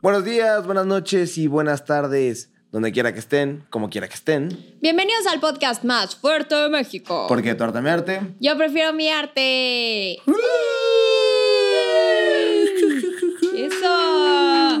Buenos 0.00 0.24
días, 0.24 0.64
buenas 0.66 0.86
noches 0.86 1.38
y 1.38 1.46
buenas 1.46 1.84
tardes, 1.84 2.50
donde 2.70 2.92
quiera 2.92 3.12
que 3.12 3.18
estén, 3.18 3.64
como 3.70 3.90
quiera 3.90 4.08
que 4.08 4.14
estén. 4.14 4.48
Bienvenidos 4.80 5.26
al 5.26 5.40
podcast 5.40 5.84
más 5.84 6.16
fuerte 6.16 6.54
de 6.54 6.68
México. 6.70 7.26
Porque 7.28 7.54
tu 7.54 7.64
arte 7.64 7.80
mi 7.80 7.90
arte. 7.90 8.20
Yo 8.40 8.56
prefiero 8.56 8.92
mi 8.92 9.08
arte. 9.08 10.18
Eso. 13.54 14.78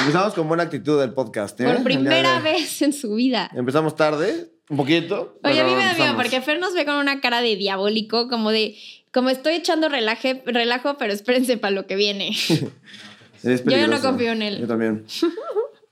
Empezamos 0.00 0.34
con 0.34 0.48
buena 0.48 0.64
actitud 0.64 1.00
del 1.00 1.12
podcast, 1.12 1.60
¿eh? 1.60 1.64
Por 1.64 1.82
primera 1.84 2.40
vez 2.40 2.82
en 2.82 2.92
su 2.92 3.14
vida. 3.14 3.50
Empezamos 3.54 3.96
tarde, 3.96 4.51
un 4.68 4.76
poquito. 4.76 5.38
Oye, 5.42 5.60
a 5.60 5.64
mí 5.64 5.74
me 5.74 5.84
da 5.84 5.94
miedo 5.94 6.16
porque 6.16 6.40
Fer 6.40 6.58
nos 6.58 6.74
ve 6.74 6.84
con 6.84 6.96
una 6.96 7.20
cara 7.20 7.42
de 7.42 7.56
diabólico, 7.56 8.28
como 8.28 8.50
de, 8.50 8.76
como 9.12 9.30
estoy 9.30 9.54
echando 9.54 9.88
relaje, 9.88 10.42
relajo, 10.46 10.96
pero 10.98 11.12
espérense 11.12 11.56
para 11.56 11.72
lo 11.72 11.86
que 11.86 11.96
viene. 11.96 12.32
Es 13.42 13.64
Yo 13.64 13.72
ya 13.72 13.88
no 13.88 14.00
confío 14.00 14.30
en 14.30 14.42
él. 14.42 14.60
Yo 14.60 14.68
también. 14.68 15.04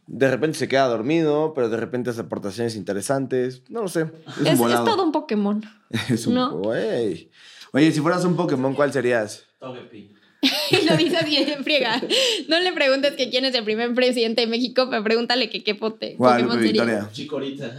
De 0.06 0.30
repente 0.30 0.56
se 0.56 0.68
queda 0.68 0.86
dormido, 0.86 1.52
pero 1.52 1.68
de 1.68 1.76
repente 1.76 2.10
hace 2.10 2.20
aportaciones 2.20 2.76
interesantes. 2.76 3.64
No 3.68 3.82
lo 3.82 3.88
sé. 3.88 4.06
Es, 4.44 4.60
un 4.60 4.70
todo 4.84 5.02
un 5.02 5.10
Pokémon. 5.10 5.60
Es 6.08 6.28
un 6.28 6.34
¿no? 6.34 6.60
Oye, 6.62 7.92
si 7.92 8.00
fueras 8.00 8.24
un 8.24 8.36
Pokémon, 8.36 8.72
¿cuál 8.74 8.92
serías? 8.92 9.46
Togepi. 9.58 10.12
Y 10.70 10.86
lo 10.86 10.96
dice 10.96 11.18
así 11.18 11.36
en 11.36 11.64
friega. 11.64 12.00
No 12.48 12.58
le 12.60 12.72
preguntes 12.72 13.14
que 13.14 13.30
quién 13.30 13.44
es 13.44 13.54
el 13.54 13.64
primer 13.64 13.94
presidente 13.94 14.42
de 14.42 14.46
México, 14.46 14.88
pero 14.90 15.02
pregúntale 15.02 15.50
que 15.50 15.62
qué 15.62 15.74
pote, 15.74 16.14
Guadalupe 16.16 16.54
Pokémon 16.54 16.66
sería. 16.66 16.84
Victoria. 16.84 17.12
Chicorita. 17.12 17.76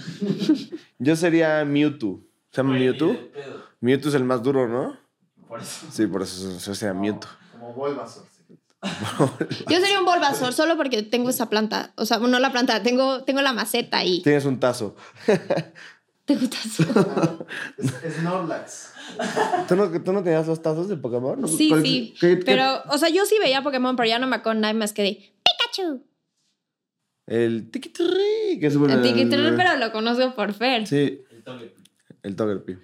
Yo 1.00 1.16
sería 1.16 1.66
Mewtwo. 1.66 2.22
¿Se 2.52 2.58
llama 2.58 2.78
Mewtwo? 2.78 3.18
Mewtwo 3.80 4.10
es 4.10 4.16
el 4.16 4.24
más 4.24 4.44
duro, 4.44 4.68
¿no? 4.68 4.98
Por 5.48 5.62
eso. 5.62 5.88
Sí, 5.92 6.06
por 6.06 6.22
eso, 6.22 6.56
eso 6.56 6.76
sería 6.76 6.94
Mewtwo. 6.94 7.30
Como 7.54 7.74
Bulbasaur. 7.74 8.26
Yo 9.70 9.80
sería 9.80 10.00
un 10.00 10.06
Bulbasaur 10.06 10.54
solo 10.54 10.76
porque 10.76 11.04
tengo 11.04 11.30
esa 11.30 11.50
planta. 11.50 11.94
O 11.96 12.06
sea, 12.06 12.18
no 12.18 12.40
la 12.40 12.52
planta, 12.52 12.82
tengo, 12.84 13.24
tengo 13.24 13.42
la 13.42 13.54
maceta 13.54 13.98
ahí. 14.00 14.22
Tienes 14.22 14.46
un 14.46 14.60
tazo. 14.60 14.96
Tengo 16.40 16.50
tazo. 16.50 17.48
Es 17.78 18.14
Snorlax. 18.16 18.94
¿Tú 19.68 19.76
no, 19.76 19.90
tú 20.04 20.14
no 20.14 20.24
tenías 20.24 20.48
los 20.48 20.62
tazos 20.62 20.88
de 20.88 20.96
Pokémon? 20.98 21.48
Sí, 21.48 21.70
¿Cuál- 21.70 21.82
sí. 21.84 22.14
qué- 22.20 22.40
qué- 22.40 22.46
Pero, 22.46 22.82
o 22.90 22.98
sea, 22.98 23.10
yo 23.10 23.26
sí 23.26 23.36
veía 23.42 23.62
Pokémon, 23.62 23.96
pero 23.96 24.08
ya 24.08 24.20
no 24.20 24.28
me 24.28 24.38
acuerdo 24.38 24.62
nada 24.62 24.74
más 24.74 24.94
que 24.94 25.02
de 25.04 25.34
Pikachu. 25.44 26.04
El 27.28 27.70
tiquitirri, 27.72 28.60
que 28.60 28.68
es 28.68 28.78
bueno. 28.78 28.96
El 28.96 29.02
Tiquitril, 29.04 29.54
pero 29.56 29.78
lo 29.78 29.92
conozco 29.92 30.34
por 30.34 30.54
Fer. 30.54 30.88
Sí, 30.88 31.22
El 31.32 31.44
Togepi. 31.44 31.84
el 32.24 32.36
Togepi. 32.36 32.78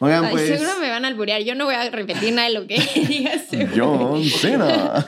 Oigan, 0.00 0.24
Ay, 0.26 0.32
pues. 0.32 0.46
seguro 0.48 0.70
me 0.80 0.90
van 0.90 1.04
a 1.04 1.08
alburear. 1.08 1.40
Yo 1.42 1.54
no 1.54 1.64
voy 1.64 1.74
a 1.76 1.88
repetir 1.90 2.32
nada 2.34 2.48
de 2.48 2.54
lo 2.54 2.66
que 2.66 2.74
digas. 3.08 3.42
John 3.76 4.22
Cena. 4.24 5.04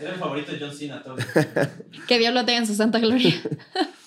Era 0.00 0.12
el 0.12 0.18
favorito 0.18 0.52
de 0.52 0.58
John 0.60 0.72
Cena, 0.72 1.02
Togepi. 1.02 1.98
Que 2.08 2.18
Dios 2.18 2.32
lo 2.32 2.44
tenga 2.44 2.58
en 2.60 2.66
su 2.66 2.74
santa 2.74 2.98
gloria. 2.98 3.34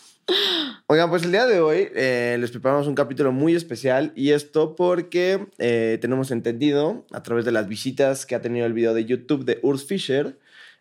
Oigan, 0.87 1.09
pues 1.09 1.23
el 1.23 1.31
día 1.31 1.45
de 1.45 1.59
hoy 1.59 1.89
eh, 1.95 2.37
les 2.39 2.51
preparamos 2.51 2.87
un 2.87 2.95
capítulo 2.95 3.31
muy 3.31 3.55
especial 3.55 4.11
y 4.15 4.31
esto 4.31 4.75
porque 4.75 5.47
eh, 5.57 5.97
tenemos 6.01 6.31
entendido 6.31 7.05
a 7.11 7.23
través 7.23 7.45
de 7.45 7.51
las 7.51 7.67
visitas 7.67 8.25
que 8.25 8.35
ha 8.35 8.41
tenido 8.41 8.65
el 8.65 8.73
video 8.73 8.93
de 8.93 9.05
YouTube 9.05 9.45
de 9.45 9.59
Urs 9.63 9.85
Fischer 9.85 10.37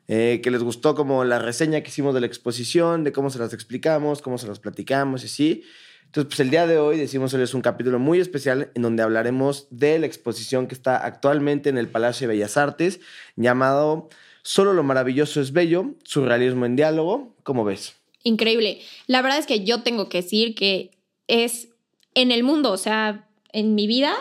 eh, 0.09 0.41
que 0.43 0.51
les 0.51 0.63
gustó 0.63 0.95
como 0.95 1.25
la 1.25 1.39
reseña 1.39 1.81
que 1.81 1.89
hicimos 1.89 2.15
de 2.15 2.21
la 2.21 2.27
exposición, 2.27 3.05
de 3.05 3.13
cómo 3.13 3.31
se 3.31 3.39
las 3.39 3.55
explicamos, 3.55 4.21
cómo 4.21 4.37
se 4.37 4.49
las 4.49 4.59
platicamos 4.59 5.23
y 5.23 5.27
así. 5.27 5.63
Entonces, 6.07 6.29
pues 6.29 6.41
el 6.41 6.51
día 6.51 6.67
de 6.67 6.79
hoy 6.79 6.99
decimos 6.99 7.33
es 7.33 7.55
un 7.55 7.63
capítulo 7.63 7.99
muy 7.99 8.21
especial 8.21 8.71
en 8.75 8.83
donde 8.83 9.03
hablaremos 9.03 9.69
de 9.71 9.99
la 9.99 10.07
exposición 10.07 10.67
que 10.67 10.75
está 10.75 10.97
actualmente 10.99 11.71
en 11.71 11.79
el 11.79 11.89
Palacio 11.89 12.29
de 12.29 12.35
Bellas 12.35 12.57
Artes 12.57 13.01
llamado 13.37 14.09
Solo 14.43 14.75
lo 14.75 14.83
maravilloso 14.83 15.41
es 15.41 15.53
bello, 15.53 15.95
surrealismo 16.03 16.67
en 16.67 16.75
diálogo. 16.75 17.37
¿Cómo 17.45 17.65
ves? 17.65 18.02
Increíble. 18.25 18.81
La 19.07 19.23
verdad 19.23 19.39
es 19.39 19.47
que 19.47 19.65
yo 19.65 19.83
tengo 19.83 20.09
que 20.09 20.19
decir 20.23 20.55
que 20.55 20.91
es 21.29 21.69
en 22.15 22.31
el 22.31 22.43
mundo, 22.43 22.71
o 22.73 22.77
sea, 22.77 23.29
en 23.53 23.75
mi 23.75 23.87
vida, 23.87 24.15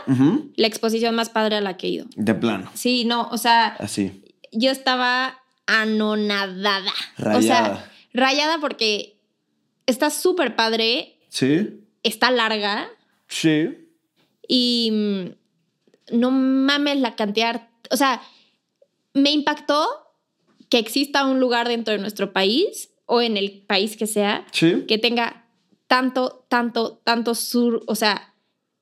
la 0.56 0.68
exposición 0.68 1.16
más 1.16 1.30
padre 1.30 1.56
a 1.58 1.62
la 1.62 1.78
que 1.78 1.88
he 1.88 1.90
ido. 1.92 2.06
De 2.16 2.34
plano. 2.36 2.70
Sí, 2.74 3.06
no, 3.06 3.30
o 3.32 3.38
sea, 3.38 3.68
Así. 3.80 4.24
yo 4.52 4.72
estaba 4.72 5.40
anonadada. 5.68 6.92
O 7.20 7.24
Rayada. 7.24 7.42
sea, 7.42 7.92
rayada 8.14 8.58
porque 8.60 9.18
está 9.86 10.10
súper 10.10 10.56
padre, 10.56 11.18
Sí. 11.30 11.82
está 12.04 12.30
larga 12.32 12.90
Sí. 13.28 13.70
y 14.48 14.90
mm, 14.92 16.18
no 16.18 16.32
mames 16.32 16.98
la 17.00 17.16
cantidad. 17.16 17.70
O 17.90 17.96
sea, 17.98 18.22
me 19.14 19.32
impactó 19.32 19.88
que 20.70 20.78
exista 20.80 21.26
un 21.26 21.40
lugar 21.40 21.68
dentro 21.68 21.94
de 21.94 22.00
nuestro 22.00 22.34
país 22.34 22.90
o 23.14 23.22
en 23.22 23.36
el 23.36 23.64
país 23.68 23.98
que 23.98 24.08
sea 24.08 24.46
Sí. 24.52 24.86
que 24.88 24.98
tenga 24.98 25.44
tanto, 25.88 26.46
tanto, 26.48 27.02
tanto 27.04 27.36
sur, 27.36 27.84
o 27.88 27.96
sea, 27.96 28.34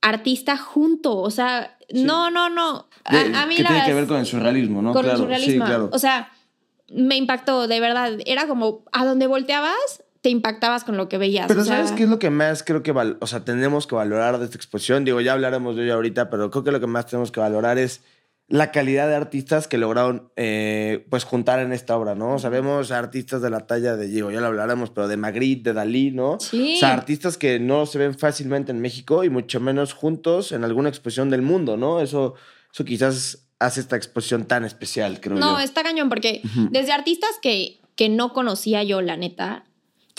artista 0.01 0.55
junto. 0.55 1.17
O 1.17 1.31
sea, 1.31 1.75
Sí. 1.89 2.03
no, 2.03 2.29
no, 2.29 2.49
no. 2.51 2.87
A, 3.05 3.41
a 3.41 3.45
mí 3.47 3.55
que 3.55 3.63
la 3.63 3.69
tiene 3.69 3.85
que 3.87 3.93
ver 3.95 4.05
con 4.05 4.17
el 4.17 4.27
surrealismo, 4.27 4.83
¿no? 4.83 4.93
con 4.93 5.01
claro. 5.01 5.17
el 5.17 5.23
surrealismo. 5.23 5.65
Sí, 5.65 5.69
claro. 5.71 5.89
O 5.91 5.97
sea, 5.97 6.31
me 6.93 7.15
impactó, 7.17 7.67
de 7.67 7.79
verdad. 7.79 8.19
Era 8.27 8.45
como 8.47 8.83
a 8.91 9.03
donde 9.03 9.25
volteabas, 9.25 10.03
te 10.21 10.29
impactabas 10.29 10.83
con 10.83 10.95
lo 10.97 11.09
que 11.09 11.17
veías. 11.17 11.47
pero 11.47 11.61
o 11.61 11.63
sea, 11.63 11.77
¿sabes 11.77 11.93
qué 11.93 12.03
es 12.03 12.09
lo 12.09 12.19
que 12.19 12.29
más 12.29 12.61
creo 12.61 12.83
que, 12.83 12.91
o 12.91 13.25
sea, 13.27 13.43
tenemos 13.43 13.87
que 13.87 13.95
valorar 13.95 14.37
de 14.37 14.45
esta 14.45 14.57
exposición? 14.57 15.05
Digo, 15.05 15.21
ya 15.21 15.33
hablaremos 15.33 15.75
de 15.75 15.85
ello 15.85 15.95
ahorita, 15.95 16.29
pero 16.29 16.51
creo 16.51 16.63
que 16.63 16.71
lo 16.71 16.79
que 16.79 16.87
más 16.87 17.07
tenemos 17.07 17.31
que 17.31 17.39
valorar 17.39 17.79
es 17.79 18.03
la 18.49 18.71
calidad 18.71 19.07
de 19.07 19.15
artistas 19.15 19.67
que 19.67 19.77
lograron, 19.77 20.31
eh, 20.35 21.05
pues, 21.09 21.23
juntar 21.23 21.59
en 21.59 21.71
esta 21.71 21.95
obra, 21.95 22.15
¿no? 22.15 22.39
Sabemos 22.39 22.91
artistas 22.91 23.41
de 23.43 23.51
la 23.51 23.67
talla 23.67 23.95
de, 23.95 24.07
digo, 24.07 24.31
ya 24.31 24.41
lo 24.41 24.47
hablaremos, 24.47 24.89
pero 24.89 25.07
de 25.07 25.17
Magritte, 25.17 25.69
de 25.69 25.73
Dalí, 25.73 26.09
¿no? 26.11 26.39
Sí. 26.39 26.73
O 26.75 26.79
sea, 26.79 26.93
artistas 26.93 27.37
que 27.37 27.59
no 27.59 27.85
se 27.85 27.99
ven 27.99 28.17
fácilmente 28.17 28.71
en 28.71 28.81
México 28.81 29.23
y 29.23 29.29
mucho 29.29 29.59
menos 29.59 29.93
juntos 29.93 30.51
en 30.51 30.63
alguna 30.63 30.89
exposición 30.89 31.29
del 31.29 31.43
mundo, 31.43 31.77
¿no? 31.77 32.01
Eso, 32.01 32.33
eso 32.73 32.83
quizás 32.85 33.45
hace 33.59 33.81
esta 33.81 33.95
exposición 33.95 34.45
tan 34.45 34.65
especial, 34.65 35.19
creo 35.21 35.37
No, 35.37 35.57
yo. 35.57 35.59
está 35.59 35.83
cañón, 35.83 36.09
porque 36.09 36.41
desde 36.71 36.91
artistas 36.91 37.29
que, 37.41 37.79
que 37.95 38.09
no 38.09 38.33
conocía 38.33 38.81
yo, 38.83 39.01
la 39.01 39.15
neta, 39.15 39.65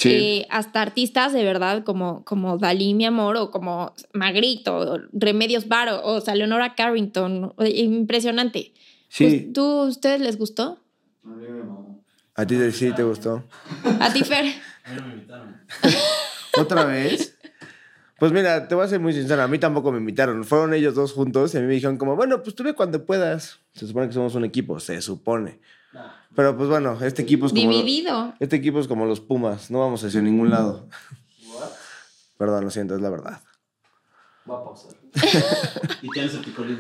Sí. 0.01 0.09
eh, 0.13 0.47
hasta 0.51 0.81
artistas 0.81 1.33
de 1.35 1.45
verdad 1.45 1.85
como, 1.85 2.25
como 2.25 2.57
Dalí, 2.57 2.95
mi 2.95 3.05
amor, 3.05 3.37
o 3.37 3.51
como 3.51 3.95
Magritte, 4.15 4.71
o 4.71 4.99
Remedios 5.13 5.69
Varo, 5.69 6.01
o 6.05 6.21
sea, 6.23 6.35
Leonora 6.35 6.75
Carrington. 6.75 7.53
o- 7.57 7.65
Impresionante. 7.67 8.73
Sí. 9.09 9.25
Pues, 9.25 9.53
¿Tú, 9.53 9.83
ustedes 9.83 10.21
les 10.21 10.39
gustó? 10.39 10.79
A 11.25 11.29
mí 11.29 11.47
me 11.47 11.63
mamó. 11.63 12.03
¿A 12.35 12.47
ti 12.47 12.57
sí 12.73 12.93
te 12.93 13.03
gustó? 13.03 13.45
A 14.01 14.11
ti, 14.13 14.25
Fer. 14.25 14.47
A 14.85 14.91
mí 14.91 14.97
no 14.97 15.07
me 15.07 15.13
invitaron. 15.15 15.61
¿Otra 16.59 16.85
vez? 16.85 17.37
Pues 18.21 18.33
mira, 18.33 18.69
te 18.69 18.75
voy 18.75 18.85
a 18.85 18.89
ser 18.89 19.01
muy 19.01 19.15
sincero, 19.15 19.41
a 19.41 19.49
mí 19.49 19.59
tampoco 19.59 19.91
me 19.91 19.97
invitaron. 19.97 20.45
Fueron 20.45 20.75
ellos 20.75 20.95
dos 20.95 21.15
juntos 21.15 21.55
y 21.55 21.57
a 21.57 21.61
mí 21.63 21.67
me 21.67 21.73
dijeron 21.73 21.97
como, 21.97 22.17
bueno, 22.17 22.43
pues 22.43 22.55
tú 22.55 22.63
ve 22.63 22.75
cuando 22.75 23.07
puedas. 23.07 23.61
Se 23.73 23.87
supone 23.87 24.09
que 24.09 24.13
somos 24.13 24.35
un 24.35 24.45
equipo, 24.45 24.79
se 24.79 25.01
supone. 25.01 25.59
Pero 26.37 26.55
pues 26.55 26.69
bueno, 26.69 26.99
este 27.03 27.23
equipo 27.23 27.47
es 27.47 27.53
como... 27.53 27.73
Dividido. 27.73 28.35
Este 28.39 28.57
equipo 28.57 28.79
es 28.79 28.89
como 28.89 29.07
los 29.07 29.21
Pumas, 29.21 29.71
no 29.71 29.79
vamos 29.79 30.05
hacia 30.05 30.21
ningún 30.21 30.51
lado. 30.51 30.87
What? 31.47 31.71
Perdón, 32.37 32.65
lo 32.65 32.71
siento, 32.71 32.95
es 32.95 33.01
la 33.01 33.09
verdad. 33.09 33.41
Voy 34.45 34.59
a 34.61 34.65
pausar. 34.65 34.93
Y 36.03 36.09
tienes 36.11 36.35
el 36.35 36.41
picolín. 36.41 36.79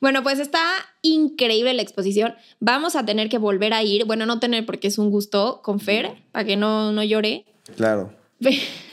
Bueno, 0.00 0.22
pues 0.22 0.38
está 0.38 0.62
increíble 1.02 1.74
la 1.74 1.82
exposición. 1.82 2.36
Vamos 2.60 2.94
a 2.94 3.04
tener 3.04 3.28
que 3.28 3.38
volver 3.38 3.74
a 3.74 3.82
ir. 3.82 4.04
Bueno, 4.04 4.26
no 4.26 4.38
tener 4.38 4.64
porque 4.64 4.86
es 4.86 4.98
un 4.98 5.10
gusto 5.10 5.60
con 5.64 5.80
Fer, 5.80 6.22
para 6.30 6.44
que 6.44 6.56
no, 6.56 6.92
no 6.92 7.02
llore. 7.02 7.46
Claro. 7.74 8.12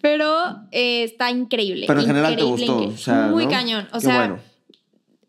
Pero 0.00 0.66
eh, 0.70 1.04
está 1.04 1.30
increíble. 1.30 1.84
Pero 1.86 2.00
en 2.00 2.06
general 2.06 2.36
te 2.36 2.42
gustó, 2.42 2.88
o 2.88 2.96
sea, 2.96 3.28
Muy 3.28 3.44
¿no? 3.44 3.50
cañón. 3.50 3.88
O 3.92 3.98
Qué 3.98 4.06
sea, 4.06 4.16
bueno. 4.16 4.38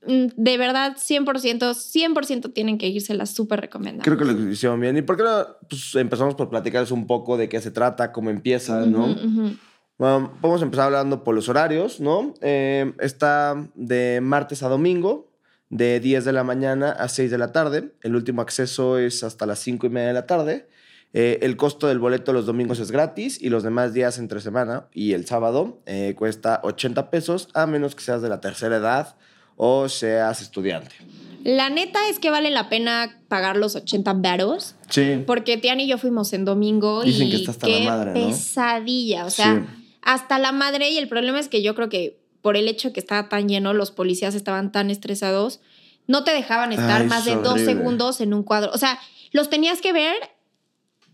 mm, 0.08 0.28
de 0.36 0.58
verdad, 0.58 0.98
100%, 0.98 1.74
100% 1.74 2.54
tienen 2.54 2.78
que 2.78 2.88
irse, 2.88 3.14
las 3.14 3.32
súper 3.32 3.62
recomendamos. 3.62 4.04
Creo 4.04 4.18
que 4.18 4.26
lo 4.26 4.52
hicieron 4.52 4.80
bien. 4.80 4.98
¿Y 4.98 5.02
por 5.02 5.18
qué 5.18 5.24
no 5.24 5.46
pues, 5.70 5.96
empezamos 5.96 6.36
por 6.36 6.50
platicarles 6.50 6.92
un 6.92 7.08
poco 7.08 7.38
de 7.38 7.50
qué 7.50 7.62
se 7.62 7.72
trata, 7.72 8.12
cómo 8.12 8.30
empieza, 8.30 8.86
¿no? 8.86 9.06
Ujú, 9.06 9.28
ujú. 9.28 9.56
Bueno, 9.98 10.34
vamos 10.42 10.62
a 10.62 10.66
empezar 10.66 10.86
hablando 10.88 11.24
por 11.24 11.36
los 11.36 11.48
horarios, 11.50 12.00
¿no? 12.00 12.34
Eh, 12.42 12.94
está 13.00 13.56
de 13.76 14.20
martes 14.22 14.64
a 14.64 14.68
domingo, 14.68 15.32
de 15.70 16.00
10 16.00 16.26
de 16.26 16.34
la 16.34 16.44
mañana 16.44 16.92
a 16.92 17.08
6 17.08 17.30
de 17.30 17.38
la 17.38 17.52
tarde. 17.52 17.94
El 18.02 18.16
último 18.16 18.42
acceso 18.42 18.98
es 18.98 19.24
hasta 19.24 19.46
las 19.46 19.60
5 19.60 19.86
y 19.86 19.90
media 19.90 20.08
de 20.08 20.14
la 20.14 20.26
tarde. 20.26 20.68
Eh, 21.14 21.40
el 21.44 21.56
costo 21.58 21.88
del 21.88 22.00
boleto 22.00 22.34
los 22.34 22.46
domingos 22.48 22.80
es 22.80 22.90
gratis 22.90 23.40
y 23.40 23.50
los 23.50 23.62
demás 23.64 23.94
días 23.94 24.18
entre 24.18 24.42
semana 24.42 24.88
y 24.94 25.14
el 25.14 25.28
sábado 25.28 25.80
eh, 25.86 26.16
cuesta 26.18 26.60
80 26.64 27.12
pesos, 27.12 27.50
a 27.54 27.68
menos 27.68 27.94
que 27.96 28.02
seas 28.04 28.22
de 28.24 28.30
la 28.30 28.42
tercera 28.42 28.78
edad 28.78 29.16
o 29.56 29.88
seas 29.90 30.42
estudiante. 30.42 30.96
La 31.44 31.70
neta 31.70 32.08
es 32.10 32.18
que 32.20 32.30
vale 32.32 32.50
la 32.50 32.68
pena 32.70 33.20
pagar 33.28 33.58
los 33.58 33.76
80 33.76 34.14
varos. 34.14 34.76
Sí. 34.90 35.24
Porque 35.28 35.58
Tian 35.58 35.80
y 35.82 35.88
yo 35.88 35.98
fuimos 36.00 36.34
en 36.34 36.46
domingo 36.46 37.04
Dicen 37.04 37.28
y 37.28 37.32
que 37.32 37.36
está 37.38 37.52
hasta 37.52 37.68
la 37.68 37.74
qué 37.78 37.86
madre, 37.86 38.14
¿no? 38.14 38.28
pesadilla. 38.30 39.26
O 39.26 39.30
sea, 39.30 39.56
Sí. 39.56 39.84
hasta 40.02 40.40
la 40.40 40.52
madre 40.52 40.90
y 40.90 40.98
el 40.98 41.08
problema 41.10 41.40
es 41.40 41.48
que 41.50 41.62
yo 41.62 41.76
creo 41.76 41.90
que 41.90 42.18
por 42.42 42.58
el 42.58 42.68
hecho 42.68 42.88
de 42.90 42.94
que 42.94 43.00
estaba 43.00 43.30
tan 43.30 43.48
lleno, 43.48 43.74
los 43.74 43.92
policías 43.92 44.36
estaban 44.36 44.72
tan 44.72 44.90
estresados, 44.90 45.60
no 46.08 46.24
te 46.24 46.32
dejaban 46.32 46.72
estar 46.72 47.02
Ay, 47.04 47.08
más 47.08 47.20
es 47.20 47.26
de 47.26 47.36
dos 47.36 47.54
horrible. 47.54 47.74
segundos 47.74 48.20
en 48.22 48.34
un 48.34 48.44
cuadro. 48.44 48.72
O 48.74 48.78
sea, 48.78 49.00
los 49.32 49.50
tenías 49.50 49.80
que 49.82 49.94
ver 49.94 50.16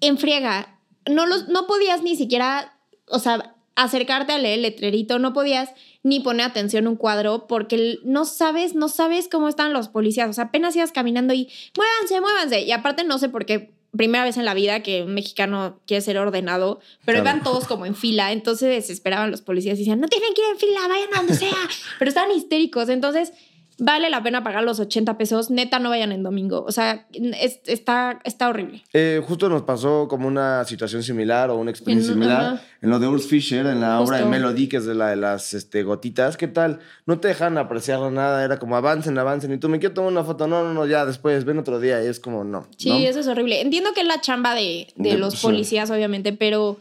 en 0.01 0.17
friega. 0.17 0.79
No, 1.09 1.25
los, 1.25 1.47
no 1.47 1.67
podías 1.67 2.03
ni 2.03 2.15
siquiera, 2.15 2.77
o 3.07 3.19
sea, 3.19 3.55
acercarte 3.75 4.33
a 4.33 4.37
leer 4.37 4.55
el 4.55 4.61
letrerito, 4.63 5.19
no 5.19 5.33
podías 5.33 5.71
ni 6.03 6.19
poner 6.19 6.45
atención 6.45 6.85
a 6.85 6.89
un 6.89 6.95
cuadro 6.95 7.47
porque 7.47 7.97
no 8.03 8.25
sabes, 8.25 8.75
no 8.75 8.89
sabes 8.89 9.27
cómo 9.29 9.47
están 9.47 9.73
los 9.73 9.87
policías. 9.89 10.29
O 10.29 10.33
sea, 10.33 10.45
apenas 10.45 10.75
ibas 10.75 10.91
caminando 10.91 11.33
y 11.33 11.49
muévanse, 11.77 12.21
muévanse. 12.21 12.61
Y 12.61 12.71
aparte 12.71 13.03
no 13.03 13.17
sé 13.19 13.29
por 13.29 13.45
qué, 13.45 13.73
primera 13.95 14.23
vez 14.23 14.37
en 14.37 14.45
la 14.45 14.53
vida 14.53 14.83
que 14.83 15.03
un 15.03 15.13
mexicano 15.13 15.79
quiere 15.87 16.01
ser 16.01 16.17
ordenado, 16.17 16.79
pero 17.05 17.21
Claro. 17.21 17.37
iban 17.37 17.43
todos 17.43 17.65
como 17.65 17.85
en 17.85 17.95
fila, 17.95 18.31
entonces 18.31 18.69
desesperaban 18.69 19.31
los 19.31 19.41
policías 19.41 19.77
y 19.77 19.81
decían, 19.81 19.99
no 19.99 20.07
tienen 20.07 20.33
que 20.33 20.41
ir 20.41 20.47
en 20.51 20.57
fila, 20.59 20.87
vayan 20.87 21.13
a 21.13 21.17
donde 21.17 21.35
sea. 21.35 21.49
pero 21.99 22.09
estaban 22.09 22.31
histéricos, 22.31 22.89
entonces 22.89 23.33
vale 23.79 24.09
la 24.09 24.21
pena 24.23 24.43
pagar 24.43 24.63
los 24.63 24.79
80 24.79 25.17
pesos, 25.17 25.49
neta 25.49 25.79
no 25.79 25.89
vayan 25.89 26.11
en 26.11 26.23
domingo. 26.23 26.63
O 26.67 26.71
sea, 26.71 27.07
es- 27.13 27.59
está, 27.65 28.19
está 28.23 28.49
horrible. 28.49 28.83
Eh, 28.93 29.21
justo 29.27 29.49
nos 29.49 29.63
pasó 29.63 30.07
como 30.07 30.27
una 30.27 30.63
situación 30.65 31.03
similar 31.03 31.49
o 31.49 31.55
una 31.57 31.71
experiencia 31.71 32.11
En- 32.11 32.19
similar 32.19 32.41
ajá. 32.55 32.61
en 32.81 32.89
lo 32.89 32.99
de 32.99 33.07
Urs 33.07 33.27
Fischer, 33.27 33.65
en 33.65 33.81
la 33.81 33.99
obra 34.01 34.17
de. 34.19 34.25
Melody, 34.25 34.67
que 34.67 34.77
es 34.77 34.85
de 34.85 34.95
la 34.95 35.07
de 35.09 35.15
las 35.15 35.53
este, 35.53 35.83
gotitas. 35.83 36.37
¿Qué 36.37 36.47
tal? 36.47 36.79
No 37.05 37.19
te 37.19 37.27
dejan 37.29 37.57
apreciar 37.57 37.99
nada, 38.11 38.43
era 38.43 38.59
como 38.59 38.75
avancen, 38.75 39.17
avancen. 39.17 39.51
Y 39.53 39.57
tú 39.57 39.69
me 39.69 39.79
quiero 39.79 39.93
tomar 39.95 40.11
una 40.11 40.23
foto, 40.23 40.47
no, 40.47 40.63
no, 40.63 40.73
no, 40.73 40.85
ya 40.85 41.05
después, 41.05 41.45
ven 41.45 41.57
otro 41.59 41.79
día. 41.79 42.03
Y 42.03 42.07
es 42.07 42.19
como, 42.19 42.43
no. 42.43 42.67
Sí, 42.77 42.89
¿no? 42.89 42.97
eso 42.97 43.19
es 43.19 43.27
horrible. 43.27 43.61
Entiendo 43.61 43.93
que 43.93 44.01
es 44.01 44.07
la 44.07 44.21
chamba 44.21 44.55
de, 44.55 44.87
de 44.95 45.11
De- 45.11 45.17
los 45.17 45.35
sí. 45.35 45.41
policías, 45.41 45.89
obviamente, 45.91 46.33
pero 46.33 46.77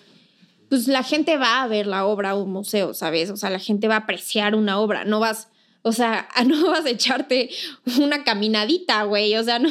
pues 0.68 0.86
la 0.86 1.02
gente 1.02 1.38
va 1.38 1.62
a 1.62 1.66
ver 1.68 1.86
la 1.86 2.04
obra 2.04 2.30
a 2.30 2.34
un 2.34 2.50
museo, 2.52 2.92
¿sabes? 2.92 3.30
O 3.30 3.36
sea, 3.36 3.48
la 3.48 3.58
gente 3.58 3.88
va 3.88 3.94
a 3.94 3.98
apreciar 4.00 4.54
una 4.54 4.78
obra, 4.78 5.04
no 5.06 5.18
vas, 5.18 5.48
o 5.82 5.92
sea, 5.92 6.28
no 6.46 6.70
vas 6.70 6.84
a 6.84 6.90
echarte 6.90 7.50
una 8.00 8.25
caminadita, 8.25 9.02
güey, 9.04 9.36
o 9.36 9.42
sea, 9.44 9.58
no, 9.58 9.70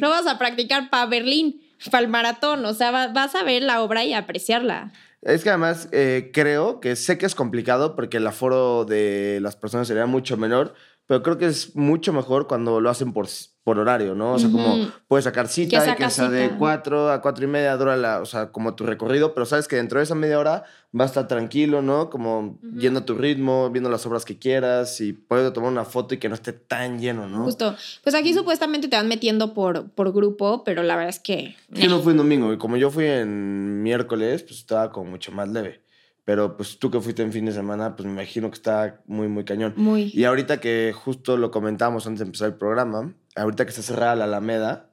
no 0.00 0.10
vas 0.10 0.26
a 0.26 0.38
practicar 0.38 0.90
para 0.90 1.06
Berlín, 1.06 1.60
para 1.90 2.02
el 2.04 2.08
maratón, 2.10 2.64
o 2.64 2.74
sea, 2.74 2.90
va- 2.90 3.08
vas 3.08 3.34
a 3.34 3.42
ver 3.42 3.62
la 3.62 3.82
obra 3.82 4.04
y 4.04 4.12
apreciarla. 4.14 4.92
Es 5.22 5.44
que 5.44 5.50
además 5.50 5.88
eh, 5.92 6.30
creo 6.34 6.80
que 6.80 6.96
sé 6.96 7.16
que 7.16 7.26
es 7.26 7.34
complicado 7.36 7.94
porque 7.94 8.16
el 8.16 8.26
aforo 8.26 8.84
de 8.84 9.38
las 9.40 9.54
personas 9.56 9.86
sería 9.86 10.06
mucho 10.06 10.36
menor, 10.36 10.74
pero 11.06 11.22
creo 11.22 11.38
que 11.38 11.46
es 11.46 11.76
mucho 11.76 12.12
mejor 12.12 12.48
cuando 12.48 12.80
lo 12.80 12.90
hacen 12.90 13.12
por, 13.12 13.28
por 13.64 13.78
horario, 13.78 14.16
¿no? 14.16 14.32
O 14.34 14.38
sea, 14.40 14.50
como 14.50 14.88
puedes 15.06 15.24
sacar 15.24 15.46
cita 15.46 15.84
Que 15.84 15.90
y 15.90 15.94
que 15.94 16.10
sea 16.10 16.28
de 16.28 16.44
cita. 16.46 16.58
4 16.58 17.12
a 17.12 17.22
4 17.22 17.44
y 17.44 17.46
media 17.46 17.76
dura 17.76 17.96
la, 17.96 18.20
o 18.20 18.26
sea, 18.26 18.50
como 18.50 18.74
tu 18.74 18.84
recorrido, 18.84 19.34
pero 19.34 19.46
sabes 19.46 19.68
que 19.68 19.76
dentro 19.76 19.98
de 20.00 20.04
esa 20.04 20.16
media 20.16 20.40
hora 20.40 20.64
vas 20.90 21.10
a 21.10 21.12
estar 21.12 21.28
tranquilo, 21.28 21.80
¿no? 21.80 22.10
Como 22.10 22.58
Ujú. 22.60 22.78
yendo 22.78 23.00
a 23.00 23.04
tu 23.04 23.14
ritmo, 23.14 23.70
viendo 23.70 23.88
las 23.88 24.04
obras 24.04 24.24
que 24.24 24.36
quieras 24.36 25.00
y 25.00 25.12
puedes 25.12 25.52
tomar 25.52 25.70
una 25.70 25.84
foto 25.84 26.14
y 26.14 26.18
que 26.18 26.28
no 26.28 26.34
esté 26.34 26.52
tan 26.52 26.98
lleno, 26.98 27.28
¿no? 27.28 27.44
Justo. 27.44 27.76
Pues 28.02 28.16
aquí 28.16 28.34
supuestamente 28.34 28.88
te 28.88 28.96
van 28.96 29.06
metiendo 29.06 29.54
por, 29.54 29.90
por 29.90 30.12
grupo, 30.12 30.64
pero 30.64 30.82
la 30.82 30.96
verdad 30.96 31.10
es 31.10 31.20
que... 31.20 31.54
Yo 31.70 31.88
no 31.88 32.00
fui 32.00 32.12
en 32.12 32.18
domingo 32.18 32.52
y 32.52 32.58
como 32.58 32.76
yo 32.76 32.90
fui 32.90 33.06
en 33.06 33.80
miércoles, 33.82 34.42
pues 34.42 34.58
estaba 34.58 34.90
como 34.90 35.10
mucho 35.12 35.30
más 35.30 35.48
leve. 35.48 35.82
Pero 36.24 36.56
pues 36.56 36.78
tú 36.78 36.90
que 36.90 37.00
fuiste 37.00 37.22
en 37.22 37.32
fin 37.32 37.46
de 37.46 37.52
semana, 37.52 37.96
pues 37.96 38.06
me 38.06 38.12
imagino 38.12 38.48
que 38.48 38.54
está 38.54 39.00
muy, 39.06 39.26
muy 39.28 39.44
cañón. 39.44 39.74
Muy... 39.76 40.10
Y 40.14 40.24
ahorita 40.24 40.60
que 40.60 40.92
justo 40.94 41.36
lo 41.36 41.50
comentábamos 41.50 42.06
antes 42.06 42.20
de 42.20 42.26
empezar 42.26 42.48
el 42.48 42.54
programa, 42.54 43.12
ahorita 43.34 43.64
que 43.64 43.70
está 43.70 43.82
cerrada 43.82 44.16
la 44.16 44.24
Alameda, 44.24 44.90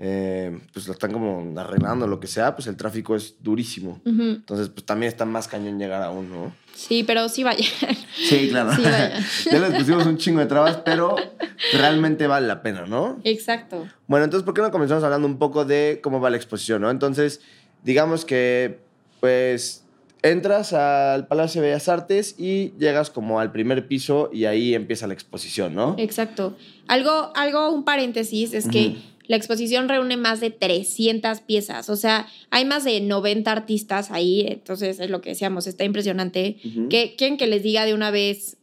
eh, 0.00 0.56
pues 0.72 0.86
lo 0.86 0.92
están 0.92 1.12
como 1.12 1.58
arreglando, 1.58 2.06
lo 2.06 2.20
que 2.20 2.28
sea, 2.28 2.54
pues 2.54 2.68
el 2.68 2.76
tráfico 2.76 3.16
es 3.16 3.42
durísimo. 3.42 4.00
Entonces, 4.04 4.68
pues 4.68 4.86
también 4.86 5.08
está 5.08 5.24
más 5.24 5.48
cañón 5.48 5.78
llegar 5.78 6.02
aún, 6.02 6.30
¿no? 6.30 6.54
Sí, 6.72 7.02
pero 7.02 7.28
sí 7.28 7.42
vaya. 7.42 7.64
Sí, 8.14 8.48
claro. 8.50 8.72
Sí, 8.72 8.82
vaya. 8.82 9.18
ya 9.50 9.58
les 9.58 9.74
pusimos 9.74 10.06
un 10.06 10.16
chingo 10.16 10.38
de 10.38 10.46
trabas, 10.46 10.76
pero 10.84 11.16
realmente 11.72 12.28
vale 12.28 12.46
la 12.46 12.62
pena, 12.62 12.86
¿no? 12.86 13.20
Exacto. 13.24 13.88
Bueno, 14.06 14.24
entonces, 14.24 14.44
¿por 14.44 14.54
qué 14.54 14.62
no 14.62 14.70
comenzamos 14.70 15.02
hablando 15.02 15.26
un 15.26 15.38
poco 15.38 15.64
de 15.64 15.98
cómo 16.00 16.20
va 16.20 16.30
la 16.30 16.36
exposición, 16.36 16.82
no? 16.82 16.90
Entonces, 16.90 17.40
digamos 17.82 18.24
que, 18.24 18.78
pues, 19.18 19.84
entras 20.22 20.72
al 20.72 21.26
Palacio 21.26 21.62
de 21.62 21.68
Bellas 21.68 21.88
Artes 21.88 22.34
y 22.38 22.72
llegas 22.78 23.10
como 23.10 23.40
al 23.40 23.52
primer 23.52 23.86
piso 23.86 24.30
y 24.32 24.44
ahí 24.44 24.74
empieza 24.74 25.06
la 25.06 25.14
exposición, 25.14 25.74
¿no? 25.74 25.94
Exacto. 25.98 26.56
Algo, 26.86 27.32
algo, 27.34 27.70
un 27.70 27.84
paréntesis, 27.84 28.54
es 28.54 28.68
que 28.68 28.96
la 29.26 29.36
exposición 29.36 29.88
reúne 29.88 30.16
más 30.16 30.40
de 30.40 30.50
300 30.50 31.40
piezas. 31.40 31.90
O 31.90 31.96
sea, 31.96 32.26
hay 32.50 32.64
más 32.64 32.84
de 32.84 33.00
90 33.00 33.52
artistas 33.52 34.10
ahí. 34.10 34.46
Entonces, 34.48 35.00
es 35.00 35.10
lo 35.10 35.20
que 35.20 35.30
decíamos, 35.30 35.66
está 35.66 35.84
impresionante. 35.84 36.56
¿Qué, 36.88 37.14
¿Quieren 37.16 37.36
que 37.36 37.46
les 37.46 37.62
diga 37.62 37.84
de 37.84 37.94
una 37.94 38.10
vez? 38.10 38.56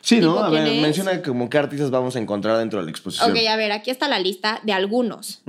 Sí, 0.00 0.20
¿no? 0.20 0.38
A 0.38 0.50
ver, 0.50 0.80
menciona 0.80 1.22
como 1.22 1.50
qué 1.50 1.58
artistas 1.58 1.90
vamos 1.90 2.16
a 2.16 2.20
encontrar 2.20 2.58
dentro 2.58 2.78
de 2.78 2.84
la 2.84 2.90
exposición. 2.90 3.30
Ok, 3.30 3.36
a 3.48 3.56
ver, 3.56 3.72
aquí 3.72 3.90
está 3.90 4.08
la 4.08 4.18
lista 4.18 4.60
de 4.64 4.72
algunos. 4.72 5.42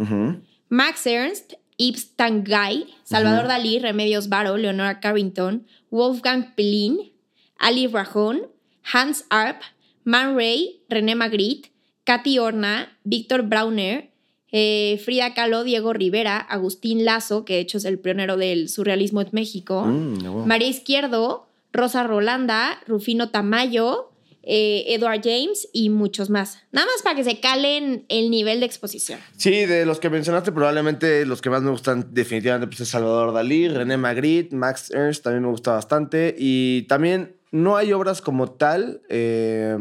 Max 0.69 1.05
Ernst, 1.05 1.53
Yves 1.77 2.15
Tanguy, 2.15 2.87
Salvador. 3.03 3.47
Dalí, 3.47 3.79
Remedios 3.79 4.29
Varo, 4.29 4.57
Leonora 4.57 4.99
Carrington, 4.99 5.65
Wolfgang 5.89 6.53
Pelin, 6.55 7.11
Ali 7.57 7.87
Rajón, 7.87 8.41
Hans 8.83 9.25
Arp, 9.29 9.61
Man 10.03 10.35
Ray, 10.35 10.81
René 10.89 11.15
Magritte, 11.15 11.71
Katy 12.03 12.37
Horna, 12.39 12.97
Víctor 13.03 13.43
Brauner, 13.43 14.11
eh, 14.51 15.01
Frida 15.03 15.33
Kahlo, 15.33 15.63
Diego 15.63 15.93
Rivera, 15.93 16.37
Agustín 16.37 17.05
Lazo, 17.05 17.45
que 17.45 17.53
de 17.53 17.59
hecho 17.61 17.77
es 17.77 17.85
el 17.85 17.97
pionero 17.99 18.37
del 18.37 18.69
surrealismo 18.69 19.21
en 19.21 19.29
México, 19.31 19.83
Mm. 19.85 20.45
María 20.45 20.67
Izquierdo, 20.67 21.47
Rosa 21.71 22.03
Rolanda, 22.03 22.79
Rufino 22.85 23.29
Tamayo, 23.29 24.11
eh, 24.45 24.83
Edward 24.87 25.21
James 25.23 25.69
y 25.71 25.89
muchos 25.89 26.29
más. 26.29 26.59
Nada 26.71 26.85
más 26.87 27.01
para 27.01 27.15
que 27.15 27.23
se 27.23 27.39
calen 27.39 28.05
el 28.09 28.29
nivel 28.29 28.59
de 28.59 28.65
exposición. 28.65 29.19
Sí, 29.37 29.65
de 29.65 29.85
los 29.85 29.99
que 29.99 30.09
mencionaste, 30.09 30.51
probablemente 30.51 31.25
los 31.25 31.41
que 31.41 31.49
más 31.49 31.61
me 31.61 31.71
gustan 31.71 32.13
definitivamente 32.13 32.67
pues, 32.67 32.81
es 32.81 32.89
Salvador 32.89 33.33
Dalí, 33.33 33.69
René 33.69 33.95
Magritte, 33.95 34.53
Max 34.53 34.91
Ernst, 34.91 35.23
también 35.23 35.43
me 35.43 35.49
gusta 35.49 35.71
bastante. 35.71 36.35
Y 36.37 36.83
también 36.83 37.37
no 37.51 37.77
hay 37.77 37.93
obras 37.93 38.21
como 38.21 38.51
tal, 38.51 39.01
eh, 39.09 39.77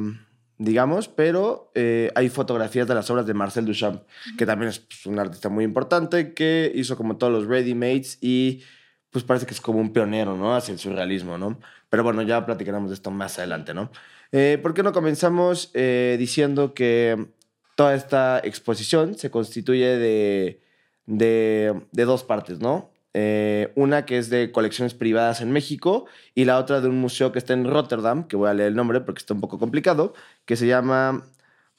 digamos, 0.59 1.09
pero 1.09 1.73
eh, 1.75 2.13
hay 2.15 2.29
fotografías 2.29 2.87
de 2.87 2.95
las 2.95 3.11
obras 3.11 3.27
de 3.27 3.35
Marcel 3.35 3.65
Duchamp, 3.65 4.03
que 4.39 4.47
también 4.47 4.69
es 4.69 4.79
pues, 4.79 5.07
un 5.07 5.19
artista 5.19 5.49
muy 5.49 5.65
importante, 5.65 6.35
que 6.35 6.71
hizo 6.75 6.97
como 6.97 7.17
todos 7.17 7.33
los 7.33 7.47
ready-mates 7.47 8.19
y 8.21 8.63
pues 9.11 9.25
parece 9.25 9.45
que 9.45 9.55
es 9.55 9.61
como 9.61 9.81
un 9.81 9.93
pionero, 9.93 10.37
¿no? 10.37 10.55
Hacia 10.55 10.73
el 10.73 10.79
surrealismo, 10.79 11.37
¿no? 11.37 11.59
Pero 11.91 12.03
bueno, 12.03 12.23
ya 12.23 12.47
platicaremos 12.47 12.91
de 12.91 12.95
esto 12.95 13.11
más 13.11 13.39
adelante, 13.39 13.75
¿no? 13.75 13.91
Eh, 14.33 14.59
¿Por 14.63 14.73
qué 14.73 14.83
no 14.83 14.93
comenzamos 14.93 15.71
eh, 15.75 16.17
diciendo 16.19 16.73
que 16.73 17.29
toda 17.77 17.95
esta 17.95 18.41
exposición 18.43 19.17
se 19.19 19.31
constituye 19.31 19.99
de, 19.99 20.63
de, 21.07 22.05
dos 22.05 22.25
partes, 22.25 22.59
¿no? 22.59 22.91
Eh, 23.15 23.73
una 23.75 24.07
que 24.07 24.17
es 24.17 24.31
de 24.31 24.51
colecciones 24.51 24.95
privadas 24.95 25.43
en 25.43 25.53
México 25.53 26.07
y 26.35 26.47
la 26.47 26.59
otra 26.59 26.81
de 26.81 26.89
un 26.89 26.99
museo 26.99 27.31
que 27.31 27.39
está 27.39 27.53
en 27.53 27.67
Rotterdam, 27.67 28.27
que 28.27 28.37
voy 28.37 28.49
a 28.49 28.55
leer 28.55 28.69
el 28.69 28.75
nombre 28.75 29.03
porque 29.03 29.19
está 29.19 29.35
un 29.35 29.43
poco 29.43 29.59
complicado, 29.59 30.15
que 30.47 30.57
se 30.57 30.67
llama 30.67 31.25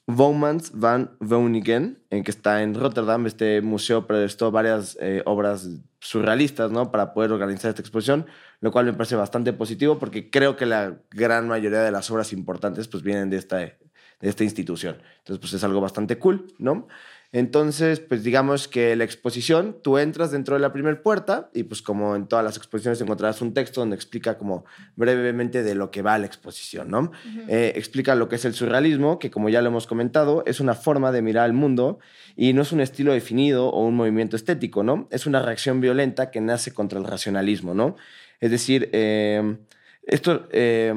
Womans 0.08 0.72
van 0.74 1.16
Veunigen, 1.20 2.04
en 2.10 2.24
que 2.24 2.32
está 2.32 2.62
en 2.62 2.74
Rotterdam. 2.76 3.26
Este 3.26 3.62
museo 3.62 4.06
prestó 4.06 4.52
varias 4.52 4.98
eh, 5.00 5.22
obras 5.26 5.70
surrealistas, 6.00 6.72
¿no? 6.72 6.92
Para 6.92 7.14
poder 7.14 7.32
organizar 7.32 7.70
esta 7.70 7.82
exposición, 7.82 8.26
lo 8.60 8.72
cual 8.72 8.86
me 8.86 8.94
parece 8.94 9.16
bastante 9.16 9.54
positivo 9.54 10.00
porque 10.00 10.30
creo 10.30 10.58
que 10.58 10.66
la 10.66 10.98
gran 11.12 11.48
mayoría 11.48 11.82
de 11.82 11.92
las 11.92 12.12
obras 12.12 12.34
importantes 12.34 12.88
pues 12.90 13.04
vienen 13.04 13.30
de 13.30 13.38
esta, 13.38 13.58
de 13.58 13.78
esta 14.22 14.44
institución. 14.44 14.98
Entonces, 15.20 15.40
pues 15.40 15.54
es 15.54 15.64
algo 15.64 15.80
bastante 15.80 16.20
cool, 16.20 16.48
¿no? 16.58 16.88
Entonces, 17.36 18.00
pues 18.00 18.24
digamos 18.24 18.68
que 18.68 18.96
la 18.96 19.04
exposición, 19.04 19.78
tú 19.82 19.98
entras 19.98 20.30
dentro 20.30 20.54
de 20.54 20.62
la 20.62 20.72
primera 20.72 21.02
puerta 21.02 21.50
y 21.52 21.64
pues 21.64 21.82
como 21.82 22.16
en 22.16 22.28
todas 22.28 22.46
las 22.46 22.58
exposiciones 22.58 23.02
encontrarás 23.02 23.42
un 23.42 23.56
texto 23.56 23.82
donde 23.82 23.96
explica 23.96 24.38
como 24.38 24.66
brevemente 24.96 25.64
de 25.64 25.74
lo 25.74 25.90
que 25.90 26.04
va 26.04 26.16
la 26.20 26.28
exposición, 26.28 26.92
¿no? 26.92 27.12
Eh, 27.48 27.74
explica 27.76 28.14
lo 28.14 28.30
que 28.30 28.36
es 28.36 28.46
el 28.46 28.54
surrealismo, 28.54 29.18
que 29.18 29.32
como 29.32 29.50
ya 29.50 29.64
lo 29.64 29.70
hemos 29.70 29.88
comentado, 29.88 30.44
es 30.46 30.60
una 30.60 30.76
forma 30.76 31.12
de 31.12 31.24
mirar 31.24 31.46
al 31.46 31.54
mundo 31.54 31.98
y 32.36 32.54
no 32.54 32.62
es 32.62 32.72
un 32.72 32.82
estilo 32.82 33.14
definido 33.14 33.68
o 33.70 33.84
un 33.84 33.96
movimiento 33.96 34.36
estético, 34.36 34.84
¿no? 34.84 35.08
Es 35.10 35.26
una 35.26 35.42
reacción 35.42 35.82
violenta 35.82 36.30
que 36.30 36.40
nace 36.40 36.72
contra 36.72 37.00
el 37.00 37.06
racionalismo, 37.06 37.74
¿no? 37.74 37.96
Es 38.42 38.52
decir, 38.52 38.92
eh, 38.94 39.58
esto 40.06 40.48
eh, 40.52 40.94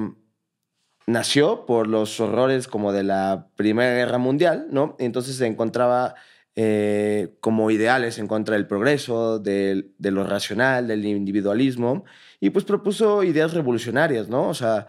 nació 1.06 1.66
por 1.66 1.86
los 1.86 2.18
horrores 2.20 2.66
como 2.68 2.92
de 2.92 3.04
la 3.04 3.48
Primera 3.56 3.94
Guerra 3.94 4.18
Mundial, 4.18 4.66
¿no? 4.70 4.96
Entonces 4.98 5.36
se 5.36 5.46
encontraba 5.46 6.14
eh, 6.58 7.36
como 7.40 7.70
ideales 7.70 8.18
en 8.18 8.26
contra 8.28 8.54
del 8.56 8.66
progreso, 8.66 9.38
del- 9.38 9.92
de 9.98 10.10
lo 10.10 10.24
racional, 10.24 10.88
del 10.88 11.04
individualismo, 11.04 12.04
y 12.40 12.48
pues 12.50 12.64
propuso 12.64 13.22
ideas 13.24 13.52
revolucionarias, 13.52 14.28
¿no? 14.28 14.48
O 14.48 14.54
sea, 14.54 14.86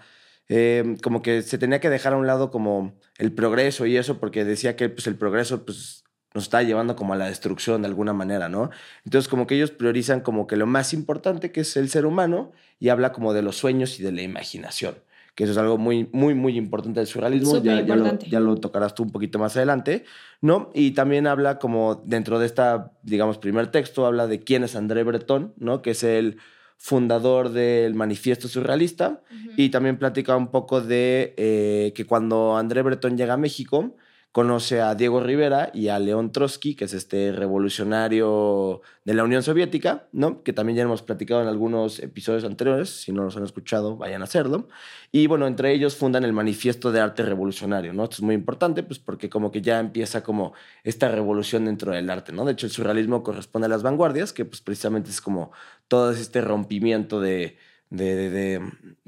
eh, 0.50 0.96
como 1.04 1.22
que 1.22 1.42
se 1.42 1.58
tenía 1.58 1.82
que 1.82 1.90
dejar 1.90 2.14
a 2.14 2.18
un 2.18 2.26
lado 2.26 2.52
como 2.52 2.94
el 3.18 3.34
progreso 3.34 3.86
y 3.86 3.98
eso, 3.98 4.18
porque 4.20 4.46
decía 4.46 4.76
que 4.78 4.88
pues, 4.90 5.08
el 5.08 5.16
progreso 5.18 5.66
pues, 5.66 6.06
nos 6.34 6.46
está 6.46 6.64
llevando 6.64 6.96
como 6.96 7.14
a 7.14 7.18
la 7.18 7.28
destrucción 7.28 7.82
de 7.82 7.90
alguna 7.90 8.14
manera, 8.14 8.48
¿no? 8.48 8.70
Entonces 9.04 9.28
como 9.28 9.46
que 9.46 9.56
ellos 9.56 9.72
priorizan 9.72 10.22
como 10.22 10.48
que 10.48 10.56
lo 10.56 10.68
más 10.68 10.94
importante 10.94 11.52
que 11.52 11.62
es 11.62 11.76
el 11.76 11.90
ser 11.90 12.06
humano 12.06 12.54
y 12.80 12.90
habla 12.90 13.12
como 13.12 13.34
de 13.34 13.42
los 13.42 13.58
sueños 13.58 14.00
y 14.00 14.04
de 14.04 14.12
la 14.14 14.22
imaginación, 14.22 14.96
que 15.38 15.44
eso 15.44 15.52
es 15.52 15.60
algo 15.60 15.78
muy, 15.78 16.10
muy, 16.14 16.34
muy 16.34 16.58
importante 16.58 17.00
del 17.00 17.06
surrealismo, 17.06 17.62
ya, 17.62 17.82
ya, 17.82 17.96
lo, 17.96 18.18
ya 18.18 18.40
lo 18.40 18.56
tocarás 18.56 18.96
tú 18.96 19.04
un 19.04 19.12
poquito 19.12 19.38
más 19.38 19.56
adelante, 19.56 20.04
¿no? 20.42 20.72
Y 20.74 20.92
también 20.92 21.28
habla 21.28 21.60
como 21.60 22.02
dentro 22.04 22.40
de 22.40 22.48
esta, 22.48 22.92
digamos, 23.04 23.38
primer 23.38 23.68
texto, 23.68 24.08
habla 24.08 24.26
de 24.26 24.40
quién 24.40 24.64
es 24.64 24.76
André 24.76 25.04
Breton, 25.04 25.54
¿no? 25.58 25.84
Que 25.84 25.92
es 25.92 26.04
el 26.04 26.38
fundador 26.76 27.50
del 27.50 27.94
manifiesto 27.94 28.48
surrealista 28.48 29.22
y 29.56 29.70
también 29.70 30.00
platica 30.00 30.36
un 30.36 30.48
poco 30.48 30.82
de 30.82 31.36
eh, 31.38 31.94
que 31.96 32.08
cuando 32.08 32.58
André 32.58 32.82
Breton 32.82 33.16
llega 33.16 33.36
a 33.36 33.38
México, 33.38 33.96
conoce 34.38 34.82
a 34.82 34.94
Diego 34.94 35.20
Rivera 35.20 35.72
y 35.74 35.88
a 35.88 35.98
León 35.98 36.32
Trotsky, 36.32 36.76
que 36.76 36.86
es 36.86 36.94
este 36.94 37.32
revolucionario 37.32 38.84
de 39.04 39.16
la 39.16 39.24
Unión 39.24 39.42
Soviética, 39.42 40.10
¿no? 40.12 40.44
Que 40.44 40.54
también 40.54 40.78
ya 40.78 40.84
hemos 40.84 41.02
platicado 41.02 41.42
en 41.42 41.48
algunos 41.48 41.98
episodios 41.98 42.44
anteriores, 42.44 43.02
si 43.02 43.12
no 43.12 43.24
los 43.24 43.36
han 43.36 43.46
escuchado, 43.46 43.98
vayan 43.98 44.22
a 44.22 44.26
hacerlo. 44.26 44.68
Y 45.12 45.26
bueno, 45.26 45.48
entre 45.48 45.74
ellos 45.74 45.96
fundan 45.96 46.24
el 46.24 46.34
Manifiesto 46.34 46.92
de 46.92 47.00
Arte 47.00 47.24
Revolucionario, 47.24 47.94
¿no? 47.94 48.04
Esto 48.04 48.18
es 48.18 48.22
muy 48.22 48.36
importante, 48.36 48.84
pues 48.84 49.00
porque 49.00 49.28
como 49.28 49.52
que 49.52 49.64
ya 49.64 49.80
empieza 49.80 50.22
como 50.22 50.54
esta 50.84 51.08
revolución 51.08 51.66
dentro 51.66 51.92
del 51.92 52.08
arte, 52.08 52.32
¿no? 52.32 52.46
De 52.46 52.52
hecho, 52.52 52.68
el 52.68 52.72
surrealismo 52.72 53.24
corresponde 53.24 53.66
a 53.66 53.70
las 53.70 53.82
vanguardias, 53.82 54.34
que 54.34 54.46
pues 54.46 54.62
precisamente 54.62 55.10
es 55.10 55.20
como 55.20 55.52
todo 55.88 56.12
este 56.12 56.42
rompimiento 56.42 57.20
de, 57.20 57.58
de, 57.90 58.16
de- 58.16 58.30
de, 58.30 58.62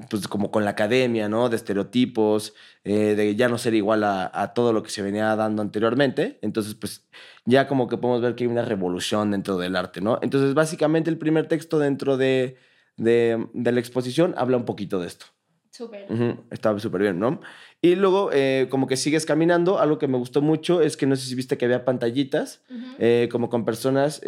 pues 0.08 0.26
como 0.28 0.50
con 0.50 0.64
la 0.64 0.70
academia, 0.70 1.28
¿no? 1.28 1.48
De 1.48 1.56
estereotipos, 1.56 2.54
eh, 2.84 3.14
de 3.14 3.36
ya 3.36 3.48
no 3.48 3.58
ser 3.58 3.74
igual 3.74 4.04
a, 4.04 4.30
a 4.32 4.54
todo 4.54 4.72
lo 4.72 4.82
que 4.82 4.90
se 4.90 5.02
venía 5.02 5.34
dando 5.36 5.62
anteriormente. 5.62 6.38
Entonces, 6.42 6.74
pues 6.74 7.06
ya 7.44 7.68
como 7.68 7.88
que 7.88 7.98
podemos 7.98 8.22
ver 8.22 8.34
que 8.34 8.44
hay 8.44 8.50
una 8.50 8.64
revolución 8.64 9.30
dentro 9.32 9.58
del 9.58 9.76
arte, 9.76 10.00
¿no? 10.00 10.18
Entonces, 10.22 10.54
básicamente 10.54 11.10
el 11.10 11.18
primer 11.18 11.46
texto 11.48 11.78
dentro 11.78 12.16
de, 12.16 12.56
de, 12.96 13.46
la 13.54 13.80
exposición 13.80 14.34
habla 14.36 14.56
un 14.56 14.64
poquito 14.64 14.98
de 15.00 15.06
esto. 15.08 15.26
Súper. 15.70 16.10
Ujú, 16.10 16.44
Está 16.50 16.76
súper 16.80 17.02
bien, 17.02 17.18
¿no? 17.20 17.40
Y 17.80 17.94
luego, 17.94 18.30
eh, 18.32 18.66
como 18.70 18.86
que 18.86 18.96
sigues 18.96 19.24
caminando, 19.24 19.78
algo 19.78 19.98
que 19.98 20.08
me 20.08 20.18
gustó 20.18 20.42
mucho 20.42 20.80
es 20.82 20.96
que 20.96 21.06
no 21.06 21.14
sé 21.16 21.26
si 21.26 21.34
viste 21.34 21.56
que 21.56 21.64
había 21.66 21.84
pantallitas, 21.84 22.62
eh, 22.98 23.28
como 23.30 23.48
con 23.48 23.64
personas, 23.64 24.20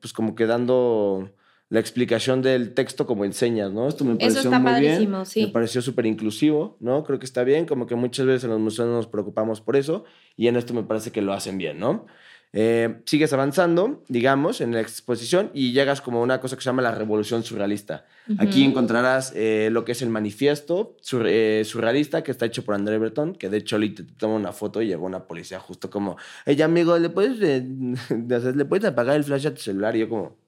pues 0.00 0.12
como 0.12 0.34
que 0.34 0.46
dando 0.46 1.30
la 1.72 1.80
explicación 1.80 2.42
del 2.42 2.74
texto 2.74 3.06
como 3.06 3.24
enseñas, 3.24 3.72
¿no? 3.72 3.88
Esto 3.88 4.04
me 4.04 4.12
Eso 4.12 4.20
pareció 4.20 4.40
está 4.42 4.58
muy 4.58 4.72
bien, 4.80 5.24
sí. 5.24 5.46
me 5.46 5.48
pareció 5.48 5.80
súper 5.80 6.04
inclusivo, 6.04 6.76
¿no? 6.80 7.02
Creo 7.02 7.18
que 7.18 7.24
está 7.24 7.44
bien, 7.44 7.64
como 7.64 7.86
que 7.86 7.94
muchas 7.94 8.26
veces 8.26 8.44
en 8.44 8.50
los 8.50 8.60
museos 8.60 8.88
no 8.88 8.94
nos 8.96 9.06
preocupamos 9.06 9.62
por 9.62 9.76
eso 9.76 10.04
y 10.36 10.48
en 10.48 10.56
esto 10.56 10.74
me 10.74 10.82
parece 10.82 11.12
que 11.12 11.22
lo 11.22 11.32
hacen 11.32 11.56
bien, 11.56 11.78
¿no? 11.80 12.04
Eh, 12.52 13.00
sigues 13.06 13.32
avanzando, 13.32 14.02
digamos, 14.08 14.60
en 14.60 14.72
la 14.74 14.82
exposición 14.82 15.50
y 15.54 15.72
llegas 15.72 16.02
como 16.02 16.18
a 16.18 16.22
una 16.22 16.38
cosa 16.42 16.56
que 16.56 16.62
se 16.62 16.66
llama 16.66 16.82
la 16.82 16.94
revolución 16.94 17.42
surrealista. 17.42 18.04
Aquí 18.36 18.62
encontrarás 18.62 19.32
eh, 19.34 19.70
lo 19.72 19.86
que 19.86 19.92
es 19.92 20.02
el 20.02 20.10
manifiesto 20.10 20.94
sur- 21.00 21.26
eh, 21.26 21.62
surrealista 21.64 22.22
que 22.22 22.30
está 22.32 22.44
hecho 22.44 22.66
por 22.66 22.74
André 22.74 22.98
Breton, 22.98 23.34
que 23.34 23.48
de 23.48 23.56
hecho 23.56 23.78
te 23.80 24.02
toma 24.18 24.34
una 24.34 24.52
foto 24.52 24.82
y 24.82 24.88
llegó 24.88 25.06
una 25.06 25.24
policía 25.26 25.58
justo 25.58 25.88
como, 25.88 26.18
ella 26.44 26.66
amigo, 26.66 26.98
¿le 26.98 27.08
puedes, 27.08 27.38
¿le 28.54 28.64
puedes 28.66 28.84
apagar 28.84 29.16
el 29.16 29.24
flash 29.24 29.46
a 29.46 29.54
tu 29.54 29.62
celular? 29.62 29.96
Y 29.96 30.00
yo 30.00 30.10
como, 30.10 30.41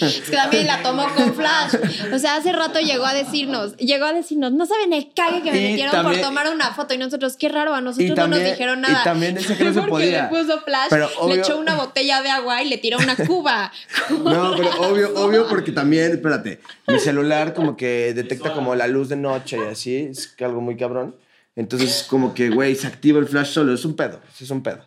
Es 0.00 0.20
que 0.20 0.32
también 0.36 0.66
la 0.66 0.82
tomó 0.82 1.06
con 1.14 1.34
flash. 1.34 1.74
O 2.12 2.18
sea, 2.18 2.36
hace 2.36 2.52
rato 2.52 2.78
llegó 2.78 3.06
a 3.06 3.14
decirnos, 3.14 3.74
llegó 3.78 4.04
a 4.04 4.12
decirnos, 4.12 4.52
no 4.52 4.66
saben 4.66 4.92
el 4.92 5.12
cague 5.14 5.42
que 5.42 5.50
me 5.50 5.58
Y 5.60 5.68
metieron 5.70 5.92
también- 5.92 6.20
por 6.20 6.28
tomar 6.28 6.52
una 6.52 6.74
foto 6.74 6.92
y 6.92 6.98
nosotros, 6.98 7.36
qué 7.38 7.48
raro, 7.48 7.72
a 7.74 7.80
nosotros 7.80 8.10
Y 8.10 8.12
no 8.14 8.26
nos 8.28 8.38
dijeron 8.44 8.80
y 8.80 8.82
nada. 8.82 9.02
también 9.02 9.34
decía 9.34 9.56
que 9.56 9.64
no 9.64 9.72
se 9.72 9.80
Porque 9.80 9.90
podía. 9.90 10.22
le 10.24 10.28
puso 10.28 10.60
flash, 10.60 10.88
Pero 10.90 11.08
le 11.28 11.36
echó 11.36 11.58
una 11.58 11.74
botella 11.76 12.20
de 12.20 12.28
agua 12.30 12.62
y 12.62 12.68
le 12.68 12.76
tiró 12.78 12.98
una 12.98 13.16
cuba. 13.16 13.72
No, 14.10 14.54
pero 14.56 14.70
obvio, 14.82 15.14
obvio, 15.16 15.48
porque 15.48 15.72
también, 15.72 16.12
espérate, 16.12 16.60
mi 16.86 16.98
celular 16.98 17.54
como 17.54 17.76
que 17.76 18.12
detecta 18.14 18.52
como 18.52 18.74
la 18.74 18.86
luz 18.88 19.08
de 19.08 19.16
noche 19.16 19.56
y 19.58 19.72
así, 19.72 19.96
es 20.10 20.34
algo 20.40 20.60
muy 20.60 20.76
cabrón. 20.76 21.16
Entonces, 21.56 22.04
como 22.08 22.34
que, 22.34 22.50
güey, 22.50 22.74
se 22.76 22.86
activa 22.86 23.18
el 23.20 23.26
flash 23.26 23.48
solo, 23.52 23.74
es 23.74 23.84
un 23.84 23.94
pedo, 23.96 24.20
es 24.40 24.50
un 24.50 24.62
pedo. 24.62 24.84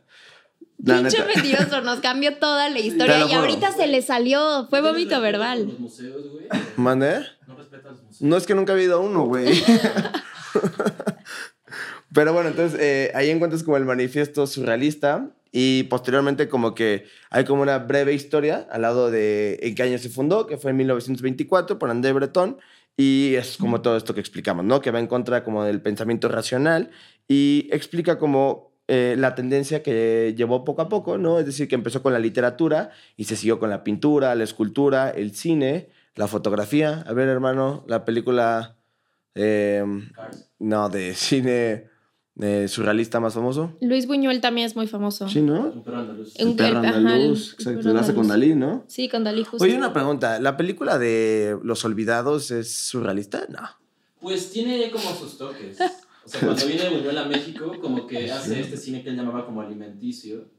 La 0.83 0.97
Pinche 0.99 1.19
neta. 1.19 1.31
mentiroso, 1.33 1.81
nos 1.81 1.99
cambió 1.99 2.37
toda 2.37 2.69
la 2.69 2.79
historia 2.87 3.25
y 3.27 3.33
ahorita 3.33 3.71
se 3.71 3.87
le 3.87 4.01
salió, 4.01 4.67
fue 4.69 4.81
vómito 4.81 5.15
¿No 5.15 5.21
verbal. 5.21 5.65
Los 5.67 5.79
museos, 5.79 6.29
güey. 6.29 6.45
¿Mande? 6.75 7.19
No 7.47 7.55
respetas 7.55 7.93
los 7.93 8.03
museos. 8.03 8.21
No 8.21 8.37
es 8.37 8.45
que 8.45 8.55
nunca 8.55 8.73
ha 8.73 8.75
habido 8.75 9.01
uno, 9.01 9.23
güey. 9.25 9.63
Pero 12.13 12.33
bueno, 12.33 12.49
entonces 12.49 12.79
eh, 12.79 13.11
ahí 13.13 13.29
encuentras 13.29 13.63
como 13.63 13.77
el 13.77 13.85
manifiesto 13.85 14.47
surrealista 14.47 15.29
y 15.51 15.83
posteriormente 15.83 16.47
como 16.47 16.73
que 16.73 17.05
hay 17.29 17.43
como 17.45 17.61
una 17.61 17.77
breve 17.79 18.13
historia 18.13 18.67
al 18.71 18.83
lado 18.83 19.11
de 19.11 19.59
en 19.61 19.75
qué 19.75 19.83
año 19.83 19.97
se 19.97 20.09
fundó, 20.09 20.47
que 20.47 20.57
fue 20.57 20.71
en 20.71 20.77
1924 20.77 21.77
por 21.77 21.89
André 21.89 22.13
Breton 22.13 22.57
y 22.95 23.35
es 23.35 23.57
como 23.57 23.81
todo 23.81 23.97
esto 23.97 24.13
que 24.13 24.21
explicamos, 24.21 24.63
¿no? 24.63 24.79
Que 24.79 24.91
va 24.91 24.99
en 24.99 25.07
contra 25.07 25.43
como 25.43 25.65
del 25.65 25.81
pensamiento 25.81 26.29
racional 26.29 26.89
y 27.27 27.67
explica 27.71 28.17
como 28.17 28.71
eh, 28.87 29.15
la 29.17 29.33
tendencia 29.35 29.81
que 29.83 30.33
llevó 30.37 30.63
poco 30.63 30.81
a 30.83 30.89
poco, 30.89 31.17
¿no? 31.17 31.39
Es 31.39 31.45
decir, 31.45 31.67
que 31.67 31.75
empezó 31.75 32.01
con 32.03 32.13
la 32.13 32.19
literatura 32.19 32.91
y 33.17 33.23
se 33.25 33.35
siguió 33.35 33.59
con 33.59 33.69
la 33.69 33.83
pintura, 33.83 34.35
la 34.35 34.43
escultura, 34.43 35.09
el 35.09 35.35
cine, 35.35 35.89
la 36.15 36.27
fotografía. 36.27 37.03
A 37.07 37.13
ver, 37.13 37.27
hermano, 37.29 37.83
la 37.87 38.05
película... 38.05 38.75
eh, 39.33 39.83
no, 40.59 40.89
de 40.89 41.13
cine 41.15 41.89
eh, 42.39 42.67
surrealista 42.67 43.19
más 43.19 43.33
famoso. 43.33 43.73
Luis 43.81 44.07
Buñuel 44.07 44.39
también 44.41 44.67
es 44.67 44.75
muy 44.75 44.87
famoso. 44.87 45.27
Sí, 45.29 45.41
¿no? 45.41 45.61
Un 45.71 45.83
perro 45.83 45.99
andaluz. 45.99 46.33
Un- 46.39 46.55
perro 46.55 46.77
andaluz, 46.79 47.53
exacto. 47.53 47.91
Lo 47.93 47.99
hace 47.99 48.13
con. 48.13 48.27
Dalí, 48.27 48.55
¿no? 48.55 48.83
Sí, 48.87 49.09
con 49.09 49.23
Dalí 49.23 49.43
justo. 49.43 49.63
Oye, 49.63 49.75
una 49.75 49.93
pregunta. 49.93 50.39
¿La 50.39 50.57
película 50.57 50.97
de 50.97 51.57
Los 51.63 51.83
Olvidados 51.85 52.51
es 52.51 52.71
surrealista? 52.75 53.45
No. 53.49 53.61
Pues 54.19 54.51
tiene 54.51 54.89
como 54.91 55.09
sus 55.15 55.37
toques. 55.37 55.77
O 56.25 56.29
sea, 56.29 56.39
cuando 56.41 56.65
viene 56.67 56.89
Buñuel 56.89 57.17
a 57.17 57.25
México, 57.25 57.71
como 57.79 58.07
que 58.07 58.31
hace 58.31 58.59
este 58.61 58.77
cine 58.77 59.03
que 59.03 59.09
él 59.09 59.15
llamaba 59.15 59.45
como 59.45 59.61
alimenticio. 59.61 60.53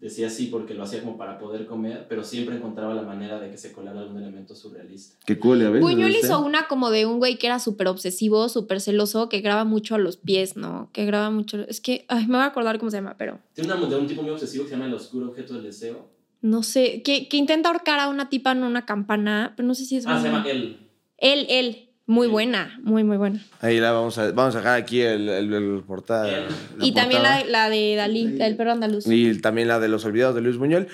Decía 0.00 0.26
así 0.26 0.48
porque 0.48 0.74
lo 0.74 0.82
hacía 0.82 1.00
como 1.00 1.16
para 1.16 1.38
poder 1.38 1.64
comer, 1.66 2.06
pero 2.10 2.24
siempre 2.24 2.56
encontraba 2.56 2.92
la 2.94 3.02
manera 3.02 3.40
de 3.40 3.50
que 3.50 3.56
se 3.56 3.72
colara 3.72 4.00
algún 4.00 4.18
elemento 4.18 4.54
surrealista. 4.54 5.16
Qué 5.24 5.38
cool, 5.38 5.62
¿ya 5.62 5.70
ves? 5.70 5.80
Buñuel 5.80 6.14
hizo 6.14 6.44
una 6.44 6.66
como 6.68 6.90
de 6.90 7.06
un 7.06 7.18
güey 7.20 7.38
que 7.38 7.46
era 7.46 7.58
súper 7.58 7.86
obsesivo, 7.88 8.50
súper 8.50 8.82
celoso, 8.82 9.30
que 9.30 9.40
graba 9.40 9.64
mucho 9.64 9.94
a 9.94 9.98
los 9.98 10.18
pies, 10.18 10.56
¿no? 10.56 10.90
Que 10.92 11.06
graba 11.06 11.30
mucho. 11.30 11.62
Es 11.68 11.80
que, 11.80 12.04
ay, 12.08 12.26
me 12.26 12.34
voy 12.34 12.42
a 12.42 12.46
acordar 12.46 12.78
cómo 12.78 12.90
se 12.90 12.98
llama, 12.98 13.14
pero 13.16 13.38
Tiene 13.54 13.72
una 13.72 13.86
de 13.86 13.96
un 13.96 14.06
tipo 14.06 14.20
muy 14.20 14.32
obsesivo 14.32 14.64
que 14.64 14.70
se 14.70 14.74
llama 14.76 14.88
El 14.88 14.94
Oscuro 14.94 15.28
Objeto 15.28 15.54
del 15.54 15.62
Deseo. 15.62 16.10
no 16.42 16.62
sé. 16.62 17.00
Que, 17.02 17.26
que 17.28 17.38
intenta 17.38 17.70
ahorcar 17.70 17.98
a 17.98 18.08
una 18.08 18.28
tipa 18.28 18.52
en 18.52 18.64
una 18.64 18.84
campana, 18.84 19.54
pero 19.56 19.66
no 19.66 19.74
sé 19.74 19.86
si 19.86 19.96
es 19.96 20.06
Ah, 20.06 20.20
se 20.20 20.26
llama 20.28 20.44
El. 20.46 20.80
Él, 21.16 21.46
él. 21.48 21.83
Muy 22.06 22.26
buena, 22.28 22.78
muy, 22.82 23.02
muy 23.02 23.16
buena. 23.16 23.42
Ahí 23.60 23.80
la 23.80 23.92
vamos 23.92 24.18
a, 24.18 24.30
vamos 24.32 24.54
a 24.54 24.58
dejar 24.58 24.76
aquí 24.78 25.00
el, 25.00 25.28
el, 25.28 25.52
el 25.54 25.82
portada. 25.86 26.28
El- 26.28 26.44
la 26.78 26.84
y 26.86 26.92
también 26.92 27.22
la, 27.22 27.42
la 27.44 27.70
de 27.70 27.94
Dalí, 27.96 28.24
la 28.36 28.44
del 28.44 28.56
perro 28.56 28.72
andaluz. 28.72 29.06
Y 29.06 29.40
también 29.40 29.68
la 29.68 29.80
de 29.80 29.88
Los 29.88 30.04
Olvidados 30.04 30.34
de 30.34 30.42
Luis 30.42 30.56
Buñuel. 30.58 30.88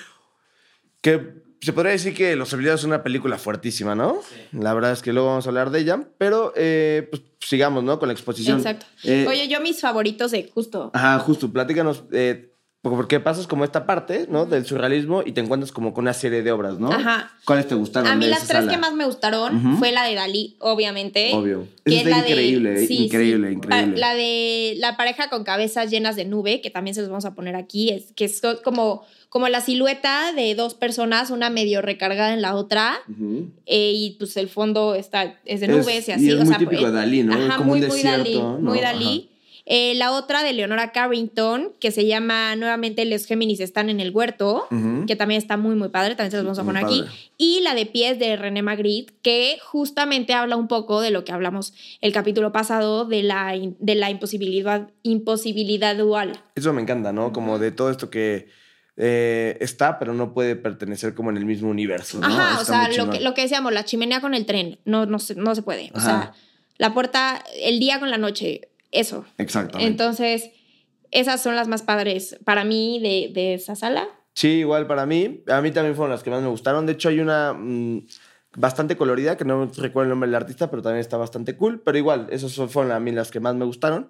Que 1.01 1.35
se 1.61 1.73
podría 1.73 1.93
decir 1.93 2.15
que 2.15 2.37
Los 2.37 2.53
Olvidados 2.53 2.81
es 2.83 2.87
una 2.87 3.03
película 3.03 3.39
fuertísima, 3.39 3.95
¿no? 3.95 4.21
Sí. 4.29 4.37
La 4.59 4.73
verdad 4.73 4.93
es 4.93 5.03
que 5.03 5.13
luego 5.13 5.29
vamos 5.31 5.47
a 5.47 5.49
hablar 5.51 5.71
de 5.71 5.81
ella. 5.81 6.05
Pero 6.19 6.53
eh, 6.57 7.09
pues 7.11 7.23
sigamos, 7.41 7.83
¿no? 7.83 7.99
Con 7.99 8.09
la 8.09 8.13
exposición. 8.13 8.59
Exacto. 8.59 8.87
Eh, 9.03 9.27
Oye, 9.29 9.49
yo 9.49 9.61
mis 9.61 9.81
favoritos 9.81 10.31
de 10.31 10.49
justo. 10.55 10.91
Ajá, 10.95 11.19
justo, 11.19 11.51
platícanos, 11.53 12.05
eh, 12.13 12.50
porque 12.83 13.21
pasas 13.21 13.47
como 13.47 13.65
esta 13.65 13.85
parte, 13.85 14.27
¿no? 14.31 14.47
Del 14.47 14.65
surrealismo 14.65 15.23
y 15.25 15.33
te 15.33 15.43
encuentras 15.43 15.71
como 15.71 15.93
con 15.93 16.05
una 16.05 16.15
serie 16.15 16.41
de 16.43 16.51
obras, 16.51 16.79
¿no? 16.79 16.91
Ajá. 16.91 17.31
¿Cuáles 17.45 17.69
te 17.69 17.75
gustaron? 17.75 18.09
A 18.11 18.17
mí 18.17 18.27
las 18.27 18.47
tres 18.47 18.61
sala? 18.61 18.73
que 18.73 18.79
más 18.79 18.95
me 18.95 19.05
gustaron 19.05 19.77
fue 19.79 19.93
la 19.93 20.05
de 20.05 20.15
Dalí, 20.15 20.57
obviamente. 20.61 21.31
Obvio. 21.35 21.67
que 21.85 21.99
es 21.99 22.05
de- 22.05 22.11
increíble, 22.11 22.87
sí, 22.87 23.05
increíble, 23.05 23.49
sí. 23.49 23.55
increíble. 23.57 23.97
La 23.99 24.15
de 24.15 24.77
la 24.79 24.97
pareja 24.97 25.29
con 25.29 25.45
cabezas 25.45 25.91
llenas 25.91 26.17
de 26.17 26.25
nube, 26.25 26.63
que 26.63 26.71
también 26.71 26.95
se 26.95 27.03
los 27.03 27.11
vamos 27.11 27.27
a 27.27 27.35
poner 27.35 27.55
aquí, 27.55 27.91
es 27.91 28.13
que 28.17 28.25
es 28.25 28.41
como, 28.65 29.03
como 29.29 29.49
la 29.49 29.61
silueta 29.61 30.33
de 30.33 30.55
dos 30.55 30.73
personas, 30.73 31.31
una 31.31 31.51
medio 31.51 31.83
recargada 31.83 32.33
en 32.33 32.41
la 32.41 32.55
otra, 32.55 32.95
eh, 33.67 33.93
y 33.95 34.13
pues 34.19 34.39
el 34.39 34.49
fondo 34.49 34.95
está, 34.95 35.39
es 35.45 35.61
de 35.61 35.67
Es- 35.67 35.73
nubes 35.77 36.09
y 36.09 36.13
así. 36.13 36.25
y 36.25 36.29
es 36.31 36.35
o 36.37 36.39
muy 36.39 36.47
sea, 36.49 36.57
típico 36.59 36.87
de 36.87 36.93
Dalí, 36.93 37.25
¿no? 37.25 37.35
Ajá, 37.35 37.47
Es 37.47 37.55
como 37.57 37.71
muy, 37.73 37.83
un 37.83 37.89
muy 37.89 37.97
desierto, 37.99 38.23
Dalí, 38.25 38.39
¿no? 38.39 38.59
muy 38.59 38.79
Ajá. 38.79 38.93
Eh, 39.67 39.95
la 39.95 40.13
otra 40.13 40.43
de 40.43 40.53
Leonora 40.53 40.93
Carrington, 40.93 41.73
que 41.79 41.91
se 41.91 42.07
llama 42.07 42.57
nuevamente 42.57 43.05
Los 43.05 43.27
Géminis 43.27 43.61
están 43.61 43.91
en 43.91 44.01
el 44.01 44.11
huerto, 44.11 44.67
que 45.07 45.17
también 45.17 45.39
está 45.39 45.57
muy, 45.57 45.77
muy 45.77 45.89
padre, 45.89 46.15
también 46.15 46.31
se 46.31 46.37
los 46.39 46.47
vamos 46.47 46.59
a 46.59 46.65
poner 46.65 46.85
aquí. 46.85 47.05
Y 47.39 47.61
la 47.61 47.75
de 47.75 47.87
pies 47.87 48.19
de 48.19 48.37
René 48.37 48.63
Magritte, 48.63 49.13
que 49.23 49.59
justamente 49.63 50.33
habla 50.33 50.57
un 50.57 50.69
poco 50.69 51.01
de 51.01 51.11
lo 51.11 51.25
que 51.25 51.33
hablamos 51.33 51.75
el 52.01 52.13
capítulo 52.13 52.53
pasado, 52.53 53.05
de 53.05 53.23
la, 53.23 53.55
de 53.79 53.95
la 53.95 54.11
imposibilidad, 54.11 54.91
imposibilidad 55.03 55.97
dual. 55.97 56.33
Eso 56.55 56.73
me 56.73 56.83
encanta, 56.83 57.13
¿no? 57.13 57.33
Como 57.33 57.59
de 57.59 57.71
todo 57.71 57.91
esto 57.91 58.11
que 58.11 58.49
eh, 58.97 59.57
está, 59.61 59.99
pero 59.99 60.13
no 60.15 60.35
puede 60.35 60.57
pertenecer 60.57 61.15
como 61.15 61.31
en 61.31 61.37
el 61.37 61.47
mismo 61.47 61.71
universo, 61.71 62.19
¿no? 62.19 62.27
Ajá, 62.27 62.61
Está 62.61 62.63
o 62.63 62.65
sea, 62.65 63.05
lo 63.05 63.11
que, 63.11 63.21
lo 63.21 63.35
que 63.35 63.43
decíamos, 63.43 63.73
la 63.73 63.85
chimenea 63.85 64.21
con 64.21 64.35
el 64.35 64.47
tren, 64.47 64.79
no, 64.85 65.07
no, 65.07 65.19
se, 65.19 65.35
no 65.37 65.55
se 65.55 65.63
puede. 65.63 65.91
O 65.95 66.01
sea, 66.01 66.33
la 66.77 66.93
puerta, 66.93 67.43
el 67.63 67.79
día 67.79 67.99
con 67.99 68.11
la 68.11 68.19
noche, 68.19 68.70
eso. 68.93 69.25
Exactamente. 69.39 69.91
Entonces, 69.91 70.51
esas 71.11 71.43
son 71.43 71.57
las 71.57 71.69
más 71.69 71.83
padres 71.83 72.39
para 72.45 72.65
mí 72.65 73.01
de, 73.01 73.33
de 73.33 73.55
esa 73.55 73.75
sala. 73.75 74.09
Sí, 74.35 74.49
igual 74.49 74.87
para 74.87 75.07
mí. 75.07 75.43
A 75.49 75.61
mí 75.61 75.71
también 75.71 75.97
fueron 75.97 76.11
las 76.13 76.23
que 76.23 76.31
más 76.31 76.43
me 76.43 76.49
gustaron. 76.49 76.87
De 76.87 76.93
hecho, 76.93 77.09
hay 77.09 77.21
una 77.21 77.53
mm, 77.53 78.07
bastante 78.57 78.97
colorida, 78.97 79.37
que 79.37 79.45
no 79.45 79.67
recuerdo 79.67 80.05
el 80.05 80.09
nombre 80.11 80.29
del 80.29 80.37
artista, 80.37 80.71
pero 80.71 80.83
también 80.83 81.01
está 81.01 81.17
bastante 81.17 81.57
cool. 81.57 81.81
Pero 81.85 81.99
igual, 81.99 82.29
esas 82.31 82.55
fueron 82.71 82.93
a 82.93 83.01
mí 83.01 83.11
las 83.13 83.31
que 83.31 83.41
más 83.41 83.55
me 83.55 83.65
gustaron. 83.65 84.09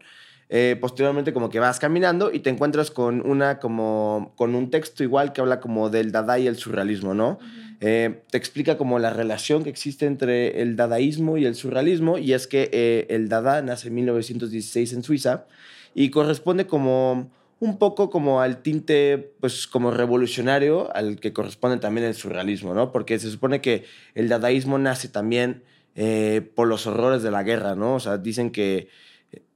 Eh, 0.53 0.77
posteriormente, 0.81 1.33
como 1.33 1.49
que 1.49 1.61
vas 1.61 1.79
caminando 1.79 2.33
y 2.33 2.41
te 2.41 2.51
encuentras 2.51 2.91
con 2.91 3.25
una 3.25 3.61
como 3.61 4.33
con 4.37 4.57
un 4.57 4.69
texto 4.69 5.05
igual 5.05 5.33
que 5.33 5.41
habla 5.41 5.61
como 5.61 5.91
del 5.91 6.11
dada 6.11 6.41
y 6.41 6.49
el 6.49 6.57
surrealismo, 6.57 7.15
¿no? 7.15 7.39
Eh, 7.81 8.21
te 8.31 8.37
explica 8.37 8.77
como 8.77 8.99
la 8.99 9.11
relación 9.11 9.65
que 9.65 9.71
existe 9.71 10.05
entre 10.05 10.61
el 10.61 10.77
dadaísmo 10.77 11.39
y 11.39 11.47
el 11.47 11.55
surrealismo 11.55 12.19
y 12.19 12.35
es 12.35 12.47
que 12.47 12.69
eh, 12.73 13.07
el 13.09 13.31
dada 13.31 13.63
nace 13.63 13.89
en 13.89 13.95
1916 13.95 14.93
en 14.93 15.03
Suiza 15.03 15.47
y 15.95 16.11
corresponde 16.11 16.67
como 16.67 17.31
un 17.59 17.79
poco 17.79 18.11
como 18.11 18.43
al 18.43 18.61
tinte 18.61 19.33
pues 19.41 19.67
como 19.67 19.91
revolucionario 19.93 20.95
al 20.95 21.21
que 21.21 21.33
corresponde 21.33 21.79
también 21.79 22.07
el 22.07 22.15
surrealismo, 22.15 22.75
¿no? 22.75 22.93
Porque 22.93 23.19
se 23.19 23.31
supone 23.31 23.63
que 23.63 23.85
el 24.15 24.29
dadaísmo 24.29 24.77
nace 24.77 25.09
también 25.09 25.63
eh, 25.95 26.43
por 26.55 26.69
los 26.69 26.87
horrores 26.87 27.23
de 27.23 27.31
la 27.31 27.43
guerra, 27.45 27.77
¿no? 27.77 27.95
O 27.95 28.01
sea, 28.01 28.19
dicen 28.19 28.51
que 28.51 28.89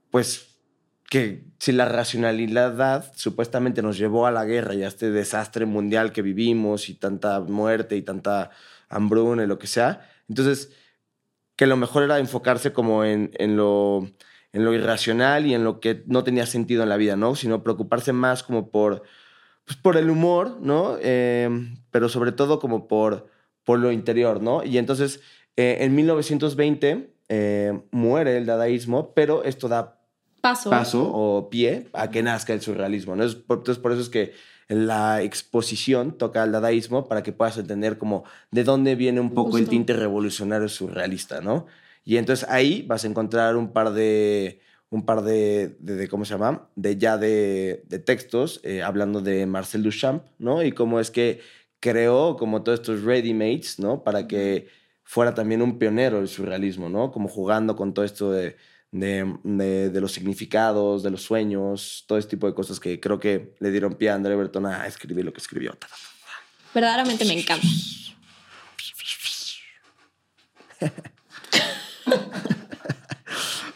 pues 0.09 0.54
que 1.15 1.45
si 1.59 1.71
la 1.71 1.85
racionalidad 1.85 3.13
supuestamente 3.15 3.81
nos 3.81 3.97
llevó 3.97 4.27
a 4.27 4.31
la 4.31 4.43
guerra 4.43 4.73
y 4.73 4.83
a 4.83 4.89
este 4.89 5.11
desastre 5.11 5.65
mundial 5.65 6.11
que 6.11 6.21
vivimos 6.21 6.89
y 6.89 6.93
tanta 6.93 7.39
muerte 7.39 7.95
y 7.95 8.01
tanta 8.01 8.49
hambruna 8.89 9.45
y 9.45 9.47
lo 9.47 9.57
que 9.57 9.67
sea, 9.67 10.09
entonces 10.27 10.73
que 11.55 11.67
lo 11.67 11.77
mejor 11.77 12.03
era 12.03 12.19
enfocarse 12.19 12.73
como 12.73 13.05
en, 13.05 13.31
en 13.35 13.55
lo, 13.55 14.05
en 14.51 14.65
lo 14.65 14.73
irracional 14.73 15.45
y 15.45 15.53
en 15.53 15.63
lo 15.63 15.79
que 15.79 16.03
no 16.05 16.25
tenía 16.25 16.45
sentido 16.45 16.83
en 16.83 16.89
la 16.89 16.97
vida, 16.97 17.15
¿no? 17.15 17.33
Sino 17.35 17.63
preocuparse 17.63 18.11
más 18.11 18.43
como 18.43 18.69
por, 18.69 19.03
pues 19.63 19.77
por 19.77 19.95
el 19.95 20.09
humor, 20.09 20.57
¿no? 20.59 20.97
Eh, 20.99 21.49
pero 21.91 22.09
sobre 22.09 22.33
todo 22.33 22.59
como 22.59 22.89
por, 22.89 23.29
por 23.63 23.79
lo 23.79 23.93
interior, 23.93 24.41
¿no? 24.41 24.65
Y 24.65 24.77
entonces 24.77 25.21
eh, 25.55 25.77
en 25.79 25.95
1920 25.95 27.15
eh, 27.29 27.81
muere 27.91 28.35
el 28.35 28.45
dadaísmo, 28.45 29.13
pero 29.13 29.45
esto 29.45 29.69
da 29.69 29.94
Paso. 30.45 30.69
paso 30.69 31.09
o 31.11 31.49
pie 31.49 31.87
a 31.93 32.09
que 32.11 32.21
nazca 32.21 32.53
el 32.53 32.61
surrealismo. 32.61 33.15
¿no? 33.15 33.23
Es 33.23 33.33
por- 33.35 33.57
Entonces, 33.59 33.81
por 33.81 33.91
eso 33.93 34.01
es 34.01 34.09
que 34.09 34.33
la 34.67 35.21
exposición 35.21 36.17
toca 36.17 36.43
el 36.43 36.51
dadaísmo 36.51 37.07
para 37.07 37.23
que 37.23 37.31
puedas 37.31 37.57
entender 37.57 37.97
como 37.97 38.23
de 38.51 38.63
dónde 38.63 38.95
viene 38.95 39.19
un 39.19 39.31
poco 39.33 39.57
el 39.57 39.67
tinte 39.69 39.93
revolucionario 39.93 40.67
surrealista, 40.69 41.41
¿no? 41.41 41.65
Y 42.03 42.17
entonces 42.17 42.47
ahí 42.49 42.83
vas 42.83 43.03
a 43.03 43.07
encontrar 43.07 43.55
un 43.55 43.73
par 43.73 43.91
de, 43.93 44.59
un 44.89 45.05
par 45.05 45.23
de, 45.23 45.75
de- 45.79 45.95
de- 45.95 46.07
¿cómo 46.07 46.25
se 46.25 46.33
llama? 46.33 46.67
De 46.75 46.97
ya 46.97 47.17
de, 47.17 47.83
de 47.87 47.99
textos 47.99 48.59
eh, 48.63 48.81
hablando 48.83 49.21
de 49.21 49.45
Marcel 49.47 49.81
Duchamp, 49.83 50.23
¿no? 50.39 50.63
Y 50.63 50.71
cómo 50.71 50.99
es 50.99 51.09
que 51.11 51.41
creó 51.79 52.35
como 52.37 52.61
todos 52.63 52.79
estos 52.79 53.03
ready-mates, 53.03 53.79
¿no? 53.79 54.03
Para 54.03 54.27
que 54.27 54.67
fuera 55.03 55.33
también 55.33 55.61
un 55.61 55.77
pionero 55.79 56.17
del 56.17 56.27
surrealismo, 56.27 56.89
¿no? 56.89 57.11
Como 57.11 57.27
jugando 57.27 57.75
con 57.75 57.93
todo 57.93 58.05
esto 58.05 58.31
de, 58.31 58.55
de, 58.95 59.35
de- 59.43 59.89
de 59.89 60.01
los 60.01 60.13
significados, 60.13 61.03
de 61.03 61.11
los 61.11 61.21
sueños, 61.21 62.05
todo 62.07 62.17
este 62.17 62.31
tipo 62.31 62.47
de 62.47 62.53
cosas 62.53 62.79
que 62.79 62.99
creo 62.99 63.19
que 63.19 63.53
le 63.59 63.71
dieron 63.71 63.95
pie 63.95 64.09
a 64.09 64.15
André 64.15 64.35
Breton 64.35 64.65
a 64.67 64.87
escribir 64.87 65.25
lo 65.25 65.33
que 65.33 65.41
escribió. 65.41 65.77
Verdaderamente 66.73 67.25
me 67.25 67.33
encanta. 67.39 67.67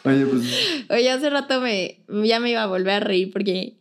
Oye, 0.04 0.26
pues... 0.26 0.86
Oye, 0.90 1.10
hace 1.12 1.30
rato 1.30 1.60
me, 1.62 2.00
ya 2.26 2.40
me 2.40 2.52
iba 2.52 2.64
a 2.64 2.68
volver 2.68 2.94
a 2.94 3.00
reír 3.02 3.32
porque, 3.32 3.76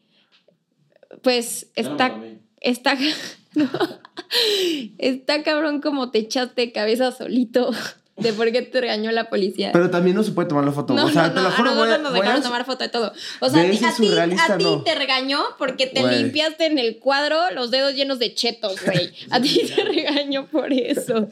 pues, 1.22 1.68
no 1.76 1.82
está, 1.92 2.20
está, 2.60 2.94
no, 3.54 3.70
está 4.98 5.42
cabrón 5.44 5.80
como 5.80 6.10
te 6.10 6.18
echaste 6.18 6.72
cabeza 6.72 7.12
solito 7.12 7.70
de 8.18 8.32
por 8.32 8.50
qué 8.52 8.62
te 8.62 8.80
regañó 8.80 9.10
la 9.12 9.28
policía. 9.30 9.70
Pero 9.72 9.90
también 9.90 10.16
no 10.16 10.22
se 10.22 10.32
puede 10.32 10.48
tomar 10.48 10.64
la 10.64 10.72
foto. 10.72 10.94
no, 10.94 11.06
o 11.06 11.10
sea, 11.10 11.28
no, 11.28 11.34
te 11.34 11.36
no, 11.36 11.42
lo 11.42 11.50
juro, 11.52 11.70
nosotros 11.74 12.00
nos 12.00 12.10
voy 12.10 12.18
a- 12.20 12.22
dejaron 12.22 12.42
tomar 12.42 12.64
foto 12.64 12.84
de 12.84 12.90
todo. 12.90 13.12
O 13.40 13.48
sea, 13.48 13.62
a 13.62 13.70
ti, 13.70 13.84
a 13.84 14.56
ti, 14.56 14.64
no. 14.64 14.82
te 14.82 14.94
regañó 14.94 15.40
porque 15.58 15.86
te 15.86 16.00
Güey. 16.00 16.22
limpiaste 16.24 16.66
en 16.66 16.78
el 16.78 16.98
cuadro 16.98 17.38
los 17.54 17.70
dedos 17.70 17.94
llenos 17.94 18.18
de 18.18 18.34
chetos, 18.34 18.76
güey. 18.84 19.12
A 19.30 19.40
ti 19.40 19.60
te 19.74 19.84
regañó 19.84 20.46
por 20.46 20.72
eso. 20.72 21.28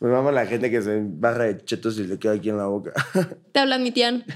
Me 0.00 0.08
mama 0.08 0.30
la 0.32 0.46
gente 0.46 0.70
que 0.70 0.82
se 0.82 1.00
barra 1.02 1.44
de 1.44 1.64
chetos 1.64 1.98
y 1.98 2.06
le 2.06 2.18
queda 2.18 2.32
aquí 2.34 2.50
en 2.50 2.58
la 2.58 2.66
boca. 2.66 2.92
Te 3.52 3.60
hablan, 3.60 3.82
mi 3.82 3.90
tía. 3.90 4.22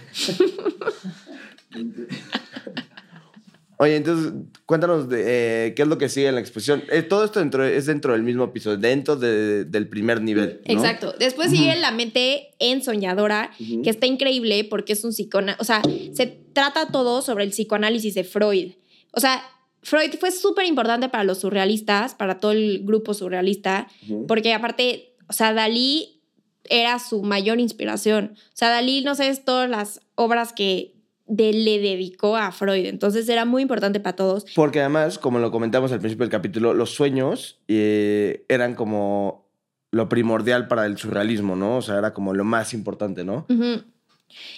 Oye, 3.79 3.97
entonces, 3.97 4.33
cuéntanos 4.65 5.09
de, 5.09 5.67
eh, 5.67 5.75
qué 5.75 5.83
es 5.83 5.89
lo 5.89 5.99
que 5.99 6.09
sigue 6.09 6.29
en 6.29 6.35
la 6.35 6.41
exposición. 6.41 6.83
Eh, 6.91 7.03
todo 7.03 7.25
esto 7.25 7.41
dentro, 7.41 7.63
es 7.65 7.85
dentro 7.87 8.13
del 8.15 8.23
mismo 8.23 8.45
episodio, 8.45 8.79
dentro 8.79 9.17
de- 9.17 9.65
del 9.67 9.87
primer 9.89 10.23
nivel. 10.23 10.63
¿no? 10.67 10.73
Exacto. 10.75 11.15
Después 11.19 11.51
sigue 11.51 11.77
la 11.77 11.91
mente 11.91 12.55
en 12.59 12.83
soñadora, 12.83 13.51
Ujú. 13.61 13.83
que 13.83 13.91
está 13.91 14.07
increíble 14.07 14.65
porque 14.65 14.95
es 14.95 15.05
un 15.05 15.13
psicona, 15.13 15.57
o 15.61 15.65
sea, 15.65 15.83
se 16.15 16.27
trata 16.27 16.89
todo 16.89 17.21
sobre 17.21 17.45
el 17.45 17.51
psicoanálisis 17.51 18.15
de 18.15 18.25
Freud. 18.25 18.73
O 19.13 19.21
sea, 19.21 19.43
Freud 19.83 20.11
fue 20.19 20.31
súper 20.31 20.65
importante 20.67 21.09
para 21.11 21.25
los 21.25 21.39
surrealistas, 21.41 22.15
para 22.15 22.41
todo 22.41 22.53
el 22.53 22.81
grupo 22.83 23.13
surrealista, 23.15 23.89
porque 24.27 24.53
aparte, 24.55 25.15
o 25.29 25.33
sea, 25.35 25.53
Dalí 25.53 26.23
era 26.69 26.99
su 26.99 27.23
mayor 27.23 27.61
inspiración. 27.61 28.33
O 28.35 28.57
sea, 28.57 28.71
Dalí, 28.71 29.03
no 29.05 29.15
sé, 29.15 29.29
es 29.29 29.45
todas 29.45 29.71
las 29.71 30.01
obras 30.17 30.53
que 30.53 30.96
de- 31.27 31.53
le 31.53 31.79
dedicó 31.79 32.37
a 32.37 32.53
Freud. 32.53 32.87
Entonces 32.87 33.29
era 33.29 33.45
muy 33.45 33.63
importante 33.63 34.01
para 34.01 34.17
todos. 34.17 34.45
Porque 34.55 34.81
además, 34.81 35.19
como 35.19 35.39
lo 35.39 35.51
comentamos 35.51 35.93
al 35.93 36.01
principio 36.01 36.25
del 36.25 36.31
capítulo, 36.31 36.75
los 36.75 36.95
sueños 36.95 37.59
eh, 37.69 38.45
eran 38.49 38.75
como 38.75 39.47
lo 39.93 40.09
primordial 40.09 40.69
para 40.69 40.87
el 40.87 40.99
surrealismo, 40.99 41.57
¿no? 41.57 41.77
O 41.79 41.83
sea, 41.83 41.99
era 41.99 42.13
como 42.13 42.35
lo 42.35 42.45
más 42.45 42.75
importante, 42.75 43.25
¿no? 43.25 43.47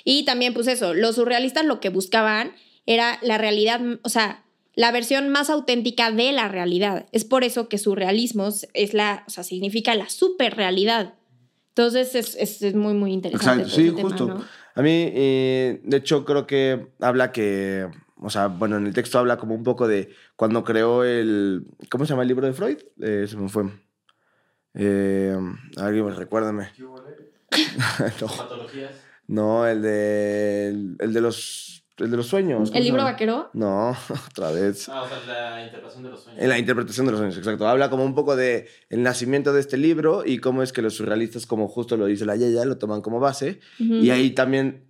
Y 0.05 0.25
también, 0.25 0.55
pues 0.55 0.67
eso, 0.67 0.95
los 0.95 1.17
surrealistas 1.17 1.65
lo 1.65 1.81
que 1.81 1.91
buscaban 1.91 2.53
era 2.87 3.19
la 3.23 3.39
realidad, 3.39 3.81
o 4.03 4.09
sea, 4.09 4.45
la 4.75 4.91
versión 4.93 5.29
más 5.29 5.51
auténtica 5.51 6.11
de 6.11 6.33
la 6.33 6.49
realidad. 6.49 7.07
Es 7.13 7.25
por 7.25 7.45
eso 7.45 7.69
que 7.69 7.79
surrealismo 7.79 8.49
es 8.75 8.95
la, 8.95 9.25
o 9.27 9.31
sea, 9.31 9.45
significa 9.45 9.95
la 9.95 10.09
superrealidad. 10.09 11.15
Entonces 11.71 12.15
es, 12.15 12.35
es, 12.37 12.63
es 12.63 12.75
muy, 12.75 12.95
muy 12.95 13.13
interesante. 13.13 13.63
Exacto, 13.65 13.77
sí, 13.83 13.91
tema, 13.95 14.09
justo. 14.09 14.27
¿no? 14.27 14.45
A 14.79 14.83
mí, 14.83 15.11
eh, 15.13 15.81
de 15.83 15.97
hecho, 15.97 16.25
creo 16.25 16.47
que 16.47 16.93
habla 17.01 17.33
que, 17.33 17.89
o 18.15 18.31
sea, 18.31 18.47
bueno, 18.47 18.77
en 18.77 18.87
el 18.87 18.95
texto 18.95 19.19
habla 19.19 19.37
como 19.37 19.57
un 19.57 19.65
poco 19.65 19.89
de 19.89 20.15
cuando 20.37 20.63
creó 20.63 21.03
el, 21.03 21.67
¿cómo 21.91 22.05
se 22.05 22.11
llama 22.11 22.23
el 22.23 22.29
libro 22.29 22.47
de 22.47 22.53
Freud? 22.53 22.79
Eh, 23.01 23.27
se 23.29 23.37
me 23.37 23.49
fue. 23.49 23.65
Eh, 24.75 25.37
alguien 25.79 26.15
recuérdame. 26.15 26.71
¿Qué 27.51 27.67
no, 28.21 28.29
Patologías. 28.29 28.93
no, 29.27 29.67
el 29.67 29.83
de, 29.83 30.69
el 31.01 31.13
de 31.13 31.21
los, 31.23 31.78
el 31.99 32.11
de 32.11 32.17
los 32.17 32.27
sueños. 32.27 32.71
¿cómo 32.71 32.79
¿El 32.79 32.85
libro 32.85 33.05
vaquero? 33.05 33.51
No, 33.53 33.97
otra 34.31 34.51
vez. 34.51 34.89
Ah, 34.89 35.03
o 35.03 35.09
sea, 35.09 35.19
la 35.27 35.65
interpretación 35.65 36.03
de 36.05 36.11
los 36.11 36.23
sueños. 36.23 36.43
En 36.43 36.49
la 36.49 36.59
interpretación 36.59 37.07
de 37.07 37.13
los 37.13 37.19
sueños, 37.19 37.37
exacto. 37.37 37.69
Habla 37.69 37.91
como 37.91 38.05
un 38.05 38.15
poco 38.15 38.37
de 38.37 38.69
el 38.89 39.03
nacimiento 39.03 39.53
de 39.53 39.61
este 39.61 39.77
libro 39.77 40.25
y 40.25 40.39
cómo 40.39 40.63
es 40.63 40.73
que 40.73 40.83
los 40.83 40.95
surrealistas, 40.95 41.47
como 41.47 41.69
justo 41.69 41.97
lo 41.97 42.07
dice 42.07 42.25
la 42.25 42.37
Yaya, 42.37 42.65
lo 42.65 42.79
toman 42.79 43.01
como 43.01 43.21
base. 43.21 43.61
Y 43.79 44.11
ahí 44.11 44.31
también 44.31 44.85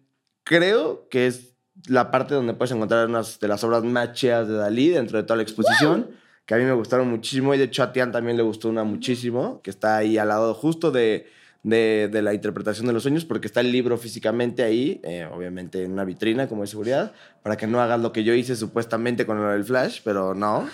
creo 0.44 1.08
que 1.08 1.26
es 1.26 1.54
la 1.86 2.10
parte 2.10 2.34
donde 2.34 2.54
puedes 2.54 2.72
encontrar 2.72 3.06
unas 3.08 3.38
de 3.38 3.48
las 3.48 3.62
obras 3.64 3.84
más 3.84 4.12
chidas 4.12 4.48
de 4.48 4.54
Dalí 4.54 4.88
dentro 4.88 5.18
de 5.18 5.24
toda 5.24 5.36
la 5.36 5.42
exposición, 5.42 6.10
que 6.44 6.54
a 6.54 6.58
mí 6.58 6.64
me 6.64 6.72
gustaron 6.72 7.08
muchísimo 7.08 7.54
y 7.54 7.58
de 7.58 7.64
hecho 7.64 7.82
a 7.82 7.92
Tian 7.92 8.10
también 8.10 8.36
le 8.36 8.42
gustó 8.42 8.68
una 8.68 8.84
muchísimo, 8.84 9.60
que 9.62 9.70
está 9.70 9.98
ahí 9.98 10.18
al 10.18 10.28
lado 10.28 10.54
justo 10.54 10.90
de, 10.90 11.26
de, 11.68 12.08
de 12.10 12.22
la 12.22 12.34
interpretación 12.34 12.86
de 12.86 12.92
los 12.92 13.02
sueños, 13.02 13.24
porque 13.24 13.46
está 13.46 13.60
el 13.60 13.70
libro 13.72 13.96
físicamente 13.98 14.62
ahí, 14.62 15.00
eh, 15.04 15.26
obviamente 15.32 15.82
en 15.84 15.92
una 15.92 16.04
vitrina 16.04 16.48
como 16.48 16.62
de 16.62 16.68
seguridad, 16.68 17.12
para 17.42 17.56
que 17.56 17.66
no 17.66 17.80
hagas 17.80 18.00
lo 18.00 18.12
que 18.12 18.24
yo 18.24 18.34
hice 18.34 18.56
supuestamente 18.56 19.26
con 19.26 19.38
el 19.50 19.64
flash, 19.64 20.00
pero 20.04 20.34
no. 20.34 20.68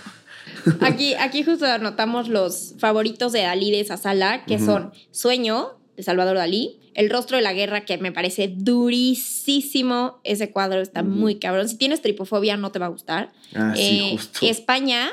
Aquí, 0.80 1.14
aquí 1.14 1.42
justo 1.42 1.64
anotamos 1.64 2.28
los 2.28 2.74
favoritos 2.78 3.33
de 3.33 3.40
Dalí 3.42 3.70
de 3.70 3.80
esa 3.80 3.96
sala, 3.96 4.44
que 4.44 4.59
son 4.59 4.92
Sueño, 5.11 5.78
de 5.96 6.02
Salvador 6.02 6.37
Dalí, 6.37 6.80
El 6.94 7.09
rostro 7.09 7.37
de 7.38 7.42
la 7.42 7.52
guerra, 7.54 7.85
que 7.87 7.96
me 7.98 8.12
parece 8.12 8.48
durísimo 8.48 10.20
ese 10.24 10.50
cuadro, 10.50 10.80
está 10.80 11.02
muy 11.02 11.37
cabrón. 11.37 11.68
Si 11.68 11.76
tienes 11.76 12.02
tripofobia, 12.02 12.57
no 12.57 12.72
te 12.72 12.78
va 12.78 12.87
a 12.87 12.90
gustar. 12.90 13.33
Ah, 13.54 13.72
sí, 13.74 13.83
Eh, 13.83 14.16
justo. 14.16 14.46
España, 14.46 15.09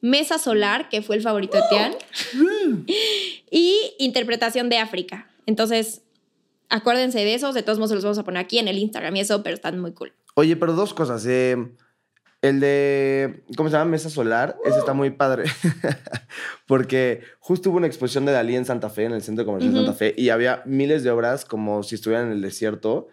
Mesa 0.00 0.38
Solar, 0.38 0.88
que 0.88 1.02
fue 1.02 1.16
el 1.16 1.22
favorito 1.22 1.56
de 1.56 1.62
Tian, 1.70 1.94
y 3.50 3.94
Interpretación 3.98 4.68
de 4.68 4.78
África. 4.78 5.28
Entonces, 5.46 6.02
acuérdense 6.68 7.18
de 7.18 7.34
esos, 7.34 7.54
de 7.54 7.62
todos 7.62 7.78
modos 7.78 7.90
se 7.90 7.94
los 7.96 8.04
vamos 8.04 8.18
a 8.18 8.24
poner 8.24 8.42
aquí 8.42 8.58
en 8.58 8.68
el 8.68 8.78
Instagram 8.78 9.16
y 9.16 9.20
eso, 9.20 9.42
pero 9.42 9.54
están 9.54 9.78
muy 9.78 9.92
cool. 9.92 10.12
Oye, 10.34 10.56
pero 10.56 10.72
dos 10.72 10.94
cosas. 10.94 11.26
eh, 11.26 11.56
el 12.42 12.58
de, 12.58 13.42
¿cómo 13.54 13.68
se 13.68 13.76
llama? 13.76 13.90
Mesa 13.90 14.08
Solar, 14.08 14.56
ese 14.64 14.78
está 14.78 14.94
muy 14.94 15.10
padre. 15.10 15.44
Porque 16.66 17.22
justo 17.38 17.68
hubo 17.68 17.76
una 17.76 17.86
exposición 17.86 18.24
de 18.24 18.32
Dalí 18.32 18.56
en 18.56 18.64
Santa 18.64 18.88
Fe, 18.88 19.04
en 19.04 19.12
el 19.12 19.22
Centro 19.22 19.44
Comercial. 19.44 19.74
Santa 19.74 19.92
Fe, 19.92 20.14
y 20.16 20.30
había 20.30 20.62
miles 20.64 21.02
de 21.02 21.10
obras 21.10 21.44
como 21.44 21.82
si 21.82 21.96
estuvieran 21.96 22.28
en 22.28 22.32
el 22.32 22.40
desierto. 22.40 23.08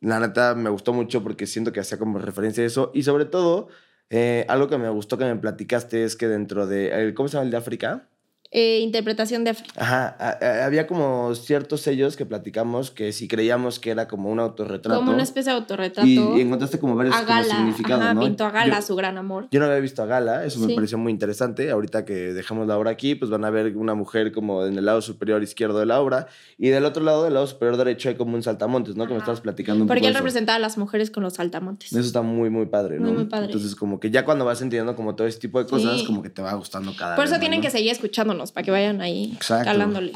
La 0.00 0.20
neta 0.20 0.54
me 0.54 0.70
gustó 0.70 0.92
mucho 0.92 1.24
porque 1.24 1.48
siento 1.48 1.72
que 1.72 1.80
hacía 1.80 1.98
como 1.98 2.20
referencia 2.20 2.62
a 2.62 2.66
eso. 2.68 2.92
Y 2.94 3.02
sobre 3.02 3.24
todo, 3.24 3.66
Eh, 4.10 4.46
algo 4.48 4.68
que 4.68 4.78
me 4.78 4.88
gustó 4.88 5.18
que 5.18 5.24
me 5.24 5.36
platicaste 5.36 6.04
es 6.04 6.16
que 6.16 6.28
dentro 6.28 6.66
de, 6.66 7.12
¿cómo 7.14 7.28
se 7.28 7.34
llama 7.34 7.44
el 7.44 7.50
de 7.50 7.56
África? 7.58 8.08
Eh, 8.50 8.78
interpretación 8.80 9.44
de 9.44 9.50
África. 9.50 9.72
Ajá, 9.76 10.16
a- 10.18 10.38
a- 10.42 10.64
había 10.64 10.86
como 10.86 11.34
ciertos 11.34 11.82
sellos 11.82 12.16
que 12.16 12.24
platicamos 12.24 12.90
que 12.90 13.12
si 13.12 13.28
creíamos 13.28 13.78
que 13.78 13.90
era 13.90 14.08
como 14.08 14.30
un 14.30 14.40
autorretrato. 14.40 14.98
Como 15.00 15.12
una 15.12 15.22
especie 15.22 15.52
de 15.52 15.58
autorretrato. 15.58 16.08
y, 16.08 16.14
y 16.18 16.40
encontraste 16.40 16.78
como 16.78 16.96
varios 16.96 17.14
a 17.14 17.18
como 17.26 17.28
Gala. 17.28 17.56
significados, 17.56 18.02
Ajá, 18.04 18.14
¿no? 18.14 18.20
pintó 18.22 18.46
a 18.46 18.50
Gala, 18.50 18.76
Yo- 18.80 18.86
su 18.86 18.96
gran 18.96 19.18
amor. 19.18 19.48
Yo 19.50 19.60
no 19.60 19.66
había 19.66 19.80
visto 19.80 20.02
a 20.02 20.06
Gala, 20.06 20.46
eso 20.46 20.60
me 20.60 20.68
Sí. 20.68 20.74
pareció 20.74 20.96
muy 20.96 21.12
interesante. 21.12 21.70
Ahorita 21.70 22.06
que 22.06 22.14
dejamos 22.32 22.66
la 22.66 22.78
obra 22.78 22.90
aquí, 22.90 23.14
pues 23.16 23.30
van 23.30 23.44
a 23.44 23.50
ver 23.50 23.76
una 23.76 23.92
mujer 23.94 24.32
como 24.32 24.64
en 24.64 24.78
el 24.78 24.84
lado 24.86 25.02
superior 25.02 25.42
izquierdo 25.42 25.78
de 25.78 25.84
la 25.86 26.00
obra 26.00 26.28
y 26.56 26.68
del 26.70 26.86
otro 26.86 27.04
lado, 27.04 27.24
del 27.24 27.34
lado 27.34 27.46
superior 27.46 27.76
derecho, 27.76 28.08
hay 28.08 28.14
como 28.14 28.34
un 28.34 28.42
saltamontes, 28.42 28.96
¿no? 28.96 29.04
Que 29.04 29.10
me 29.10 29.16
Ajá. 29.16 29.24
estabas 29.24 29.40
platicando 29.42 29.82
un 29.84 29.88
Porque 29.88 30.00
poco 30.00 30.06
él 30.08 30.14
eso. 30.14 30.20
representaba 30.20 30.56
a 30.56 30.60
las 30.60 30.78
mujeres 30.78 31.10
con 31.10 31.22
los 31.22 31.34
saltamontes. 31.34 31.92
Eso 31.92 32.00
está 32.00 32.22
muy, 32.22 32.48
muy 32.48 32.64
padre, 32.64 32.98
¿no? 32.98 33.08
Muy, 33.08 33.12
muy 33.12 33.24
padre. 33.26 33.46
Entonces, 33.46 33.76
como 33.76 34.00
que 34.00 34.10
ya 34.10 34.24
cuando 34.24 34.46
vas 34.46 34.62
entendiendo 34.62 34.96
como 34.96 35.14
todo 35.14 35.26
ese 35.26 35.38
tipo 35.38 35.62
de 35.62 35.68
cosas, 35.68 36.00
Sí. 36.00 36.06
como 36.06 36.22
que 36.22 36.30
te 36.30 36.40
va 36.40 36.54
gustando 36.54 36.94
cada 36.98 37.14
Por 37.14 37.24
vez 37.24 37.30
eso 37.30 37.34
más, 37.34 37.40
tienen 37.40 37.60
¿no? 37.60 37.64
que 37.64 37.70
seguir 37.70 37.92
escuchándonos 37.92 38.37
para 38.52 38.64
que 38.64 38.70
vayan 38.70 39.00
ahí 39.00 39.32
Exacto. 39.34 39.64
calándole. 39.64 40.12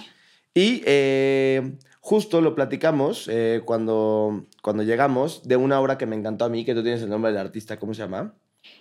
Y 0.55 0.83
eh, 0.85 1.77
justo 2.01 2.41
lo 2.41 2.55
platicamos 2.55 3.29
eh, 3.29 3.63
cuando, 3.65 4.47
cuando 4.63 4.83
llegamos 4.83 5.43
de 5.45 5.57
una 5.57 5.81
obra 5.81 5.97
que 5.99 6.07
me 6.07 6.17
encantó 6.17 6.45
a 6.45 6.49
mí, 6.49 6.65
que 6.65 6.75
tú 6.75 6.83
tienes 6.83 7.03
el 7.03 7.09
nombre 7.09 7.33
del 7.33 7.41
artista, 7.41 7.79
¿cómo 7.79 7.95
se 7.95 8.03
llama? 8.03 8.35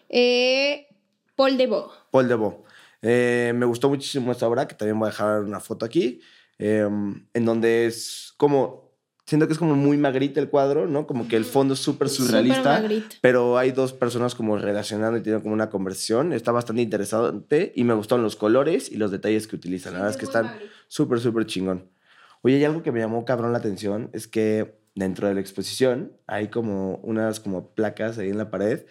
Eh, 0.09 0.87
Paul 1.35 1.57
Debo. 1.57 1.91
Paul 2.11 2.27
Debo. 2.27 2.65
Eh, 3.01 3.53
me 3.55 3.65
gustó 3.65 3.89
muchísimo 3.89 4.31
esta 4.31 4.47
obra, 4.47 4.67
que 4.67 4.75
también 4.75 4.99
voy 4.99 5.07
a 5.07 5.11
dejar 5.11 5.41
una 5.41 5.59
foto 5.59 5.85
aquí, 5.85 6.21
en 6.59 7.25
donde 7.33 7.87
es 7.87 8.33
como, 8.37 8.90
siento 9.31 9.47
que 9.47 9.53
es 9.53 9.59
como 9.59 9.77
muy 9.77 9.95
magrita 9.95 10.41
el 10.41 10.49
cuadro, 10.49 10.87
¿no? 10.87 11.07
Como 11.07 11.29
que 11.29 11.37
el 11.37 11.45
fondo 11.45 11.73
es 11.73 11.79
súper 11.79 12.09
surrealista. 12.09 12.83
Pero 13.21 13.57
hay 13.57 13.71
dos 13.71 13.93
personas 13.93 14.35
como 14.35 14.57
relacionando 14.57 15.17
y 15.17 15.21
tienen 15.21 15.39
como 15.39 15.53
una 15.53 15.69
conversión. 15.69 16.33
Está 16.33 16.51
bastante 16.51 16.81
interesante 16.81 17.71
y 17.73 17.85
me 17.85 17.93
gustaron 17.93 18.25
los 18.25 18.35
colores 18.35 18.91
y 18.91 18.97
los 18.97 19.09
detalles 19.09 19.47
que 19.47 19.55
utilizan. 19.55 19.93
La 19.93 19.99
verdad 19.99 20.11
es 20.11 20.17
que 20.17 20.25
están 20.25 20.51
súper, 20.89 21.21
súper 21.21 21.45
chingón. 21.45 21.89
Oye, 22.41 22.57
y 22.57 22.65
algo 22.65 22.83
que 22.83 22.91
me 22.91 22.99
llamó 22.99 23.23
cabrón 23.23 23.53
la 23.53 23.59
atención 23.59 24.09
es 24.11 24.27
que 24.27 24.75
dentro 24.95 25.29
de 25.29 25.33
la 25.33 25.39
exposición 25.39 26.11
hay 26.27 26.49
como 26.49 26.95
unas 26.97 27.39
como 27.39 27.69
placas 27.73 28.17
ahí 28.17 28.27
en 28.27 28.37
la 28.37 28.51
pared 28.51 28.81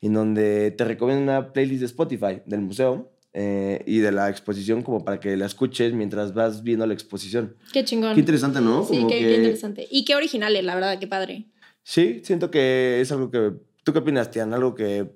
en 0.00 0.14
donde 0.14 0.70
te 0.70 0.84
recomiendan 0.86 1.24
una 1.24 1.52
playlist 1.52 1.80
de 1.80 1.86
Spotify 1.86 2.40
del 2.46 2.62
museo 2.62 3.12
eh, 3.32 3.82
y 3.86 3.98
de 3.98 4.12
la 4.12 4.28
exposición 4.28 4.82
como 4.82 5.04
para 5.04 5.20
que 5.20 5.36
la 5.36 5.46
escuches 5.46 5.92
mientras 5.92 6.34
vas 6.34 6.62
viendo 6.62 6.86
la 6.86 6.94
exposición. 6.94 7.56
Qué 7.72 7.84
chingón. 7.84 8.14
Qué 8.14 8.20
interesante, 8.20 8.60
¿no? 8.60 8.84
Sí, 8.84 8.96
Como 8.96 9.08
qué, 9.08 9.18
qué 9.18 9.36
interesante. 9.36 9.88
Y 9.90 10.04
qué 10.04 10.16
originales, 10.16 10.64
la 10.64 10.74
verdad, 10.74 10.98
qué 10.98 11.06
padre. 11.06 11.46
Sí, 11.82 12.20
siento 12.24 12.50
que 12.50 13.00
es 13.00 13.10
algo 13.12 13.30
que... 13.30 13.52
¿Tú 13.84 13.92
qué 13.92 14.00
opinas, 14.00 14.30
Tian? 14.30 14.52
Algo 14.52 14.74
que, 14.74 15.10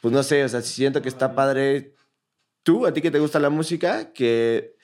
pues 0.00 0.12
no 0.12 0.22
sé, 0.22 0.44
o 0.44 0.48
sea, 0.48 0.62
siento 0.62 1.02
que 1.02 1.08
está 1.08 1.34
padre. 1.34 1.94
Tú, 2.62 2.86
a 2.86 2.92
ti 2.92 3.00
que 3.00 3.10
te 3.10 3.18
gusta 3.18 3.40
la 3.40 3.50
música, 3.50 4.12
que 4.12 4.76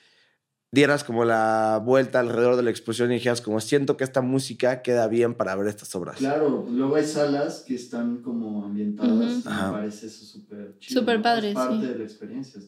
dieras 0.75 1.03
como 1.03 1.25
la 1.25 1.81
vuelta 1.83 2.19
alrededor 2.19 2.57
de 2.57 2.63
la 2.63 2.69
exposición 2.69 3.11
y 3.11 3.15
dijeras 3.15 3.41
como, 3.41 3.59
siento 3.61 3.97
que 3.97 4.03
esta 4.03 4.21
música 4.21 4.81
queda 4.81 5.07
bien 5.07 5.33
para 5.33 5.55
ver 5.55 5.67
estas 5.67 5.95
obras. 5.95 6.17
Claro, 6.17 6.67
luego 6.69 6.97
hay 6.97 7.05
salas 7.05 7.63
que 7.65 7.75
están 7.75 8.17
como 8.21 8.65
ambientadas. 8.65 9.47
Ajá. 9.47 9.67
Me 9.67 9.77
parece 9.79 10.07
eso 10.07 10.25
súper 10.25 10.77
chido. 10.79 10.99
Súper 10.99 11.17
¿no? 11.17 11.23
padre, 11.23 11.49
Es 11.49 11.55
parte 11.55 11.79
sí. 11.79 11.87
de 11.87 11.97
la 11.97 12.03
experiencia. 12.03 12.61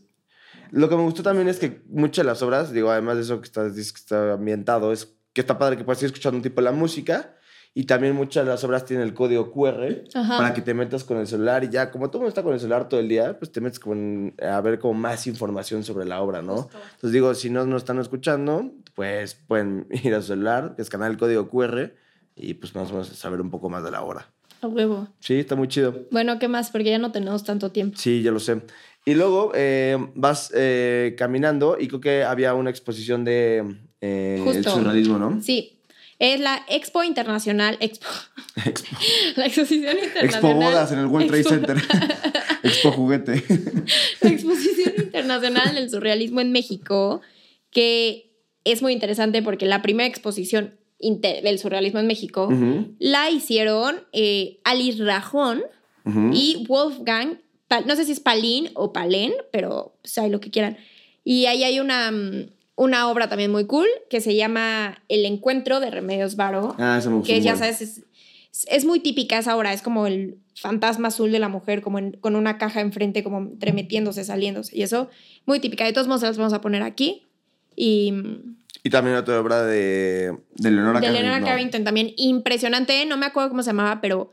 Lo 0.71 0.89
que 0.89 0.95
me 0.95 1.03
gustó 1.03 1.21
también 1.21 1.47
es 1.47 1.59
que 1.59 1.83
muchas 1.89 2.25
de 2.25 2.31
las 2.31 2.41
obras, 2.41 2.71
digo, 2.71 2.89
además 2.89 3.17
de 3.17 3.23
eso 3.23 3.39
que 3.39 3.45
está, 3.45 3.71
que 3.71 3.79
está 3.79 4.33
ambientado, 4.33 4.91
es 4.91 5.13
que 5.33 5.41
está 5.41 5.57
padre 5.57 5.77
que 5.77 5.83
puedas 5.83 6.01
ir 6.01 6.07
escuchando 6.07 6.37
un 6.37 6.43
tipo 6.43 6.61
de 6.61 6.65
la 6.65 6.71
música 6.71 7.36
y 7.77 7.83
también 7.83 8.15
muchas 8.15 8.43
de 8.43 8.49
las 8.49 8.63
obras 8.63 8.85
tienen 8.85 9.05
el 9.05 9.13
código 9.13 9.51
QR 9.51 10.05
Ajá. 10.15 10.37
para 10.39 10.51
que 10.55 10.63
te 10.63 10.73
metas 10.73 11.03
con 11.03 11.17
el 11.19 11.27
celular 11.27 11.63
y 11.63 11.69
ya, 11.69 11.91
como 11.91 12.09
todo 12.09 12.21
mundo 12.21 12.29
está 12.29 12.41
con 12.41 12.53
el 12.53 12.59
celular 12.59 12.89
todo 12.89 12.99
el 12.99 13.07
día, 13.07 13.37
pues 13.37 13.51
te 13.51 13.61
metes 13.61 13.77
con, 13.79 14.33
a 14.41 14.59
ver 14.61 14.79
como 14.79 14.95
más 14.95 15.27
información 15.27 15.83
sobre 15.83 16.03
la 16.03 16.19
obra, 16.19 16.41
¿no? 16.41 16.63
Justo. 16.63 16.77
Entonces 16.95 17.11
digo, 17.11 17.35
si 17.35 17.51
no 17.51 17.67
nos 17.67 17.83
están 17.83 17.99
escuchando, 17.99 18.71
pues 18.95 19.35
pueden 19.35 19.85
ir 20.03 20.15
a 20.15 20.21
su 20.21 20.29
celular, 20.29 20.73
escanear 20.79 21.11
el 21.11 21.17
código 21.19 21.51
QR 21.51 21.91
y 22.35 22.55
pues 22.55 22.73
más 22.73 22.89
o 22.89 22.93
menos 22.93 23.09
saber 23.09 23.41
un 23.41 23.51
poco 23.51 23.69
más 23.69 23.83
de 23.83 23.91
la 23.91 24.01
obra. 24.01 24.27
A 24.61 24.67
huevo. 24.67 25.09
Sí, 25.19 25.35
está 25.35 25.55
muy 25.55 25.67
chido. 25.67 26.07
Bueno, 26.09 26.39
¿qué 26.39 26.47
más? 26.47 26.71
Porque 26.71 26.89
ya 26.89 26.97
no 26.97 27.11
tenemos 27.11 27.43
tanto 27.43 27.71
tiempo. 27.71 27.95
Sí, 27.95 28.23
ya 28.23 28.31
lo 28.31 28.39
sé. 28.39 28.59
Y 29.05 29.13
luego 29.13 29.51
eh, 29.53 29.97
vas 30.15 30.51
eh, 30.55 31.13
caminando 31.15 31.77
y 31.79 31.87
creo 31.89 32.01
que 32.01 32.23
había 32.23 32.55
una 32.55 32.71
exposición 32.71 33.23
de 33.23 33.77
eh, 34.01 34.43
el 34.43 34.63
surrealismo, 34.63 35.19
¿no? 35.19 35.39
Sí. 35.43 35.76
Es 36.19 36.39
la 36.39 36.65
Expo 36.67 37.03
Internacional. 37.03 37.77
Expo. 37.79 38.07
Expo, 38.65 38.95
La 39.35 39.45
exposición 39.45 39.95
internacional. 39.97 40.23
Expo 40.25 40.53
Bodas 40.55 40.91
en 40.91 40.99
el 40.99 41.05
World 41.07 41.27
Trade 41.27 41.43
Expo- 41.43 41.49
Center. 41.49 41.77
Expo 42.63 42.91
Juguete. 42.91 43.43
La 44.21 44.29
Exposición 44.29 44.93
Internacional 44.97 45.75
del 45.75 45.89
Surrealismo 45.89 46.41
en 46.41 46.51
México, 46.51 47.21
que 47.71 48.31
es 48.63 48.81
muy 48.81 48.93
interesante 48.93 49.41
porque 49.43 49.65
la 49.65 49.81
primera 49.81 50.07
exposición 50.07 50.75
del 50.99 51.59
surrealismo 51.59 51.99
en 51.99 52.07
México 52.07 52.49
la 52.97 53.29
hicieron 53.29 54.01
eh, 54.13 54.59
Alice 54.63 55.03
Rajón 55.03 55.61
y 56.33 56.65
Wolfgang, 56.67 57.39
no 57.85 57.95
sé 57.95 58.05
si 58.05 58.13
es 58.13 58.19
Palin 58.19 58.69
o 58.73 58.91
Palén, 58.93 59.33
pero 59.51 59.97
pues, 60.01 60.17
ahí 60.17 60.29
lo 60.31 60.39
que 60.39 60.49
quieran. 60.49 60.77
Y 61.23 61.45
ahí 61.45 61.63
hay 61.65 61.79
una, 61.81 62.09
mm, 62.11 62.47
una 62.77 63.09
obra 63.09 63.27
también 63.27 63.51
muy 63.51 63.65
cool 63.65 63.87
que 64.09 64.21
se 64.21 64.33
llama 64.35 65.03
El 65.09 65.25
Encuentro 65.25 65.81
de 65.81 65.91
Remedios 65.91 66.37
Varo, 66.37 66.75
Ah, 66.79 66.95
eso 66.99 67.09
me 67.09 67.17
gustó. 67.17 67.33
que 67.33 67.41
ya 67.41 67.55
sabes, 67.57 67.81
es, 67.81 68.03
es 68.69 68.85
muy 68.85 68.99
típica 69.01 69.37
esa 69.37 69.57
obra, 69.57 69.73
es 69.73 69.81
como 69.81 70.07
el 70.07 70.37
fantasma 70.55 71.09
azul 71.09 71.31
de 71.31 71.39
la 71.39 71.49
mujer, 71.49 71.81
como 71.81 71.99
en- 71.99 72.13
con 72.13 72.35
una 72.35 72.57
caja 72.57 72.79
enfrente, 72.81 73.23
como 73.23 73.39
entremetiéndose, 73.39 74.23
saliéndose, 74.23 74.77
y 74.77 74.83
eso, 74.83 75.09
muy 75.45 75.59
típica. 75.59 75.83
De 75.85 75.91
todos 75.93 76.07
modos, 76.07 76.21
las 76.23 76.37
vamos 76.37 76.53
a 76.53 76.61
poner 76.61 76.81
aquí. 76.83 77.27
Y 77.75 78.11
mm, 78.13 78.55
Y 78.83 78.89
también 78.89 79.17
otra 79.17 79.39
obra 79.39 79.63
de, 79.63 80.35
de 80.55 80.71
Leonora 80.71 80.99
de 80.99 81.05
Carrington. 81.07 81.43
Carrington 81.43 81.83
también, 81.83 82.13
impresionante, 82.15 83.05
no 83.05 83.17
me 83.17 83.25
acuerdo 83.25 83.49
cómo 83.49 83.61
se 83.63 83.69
llamaba, 83.69 83.99
pero 84.01 84.31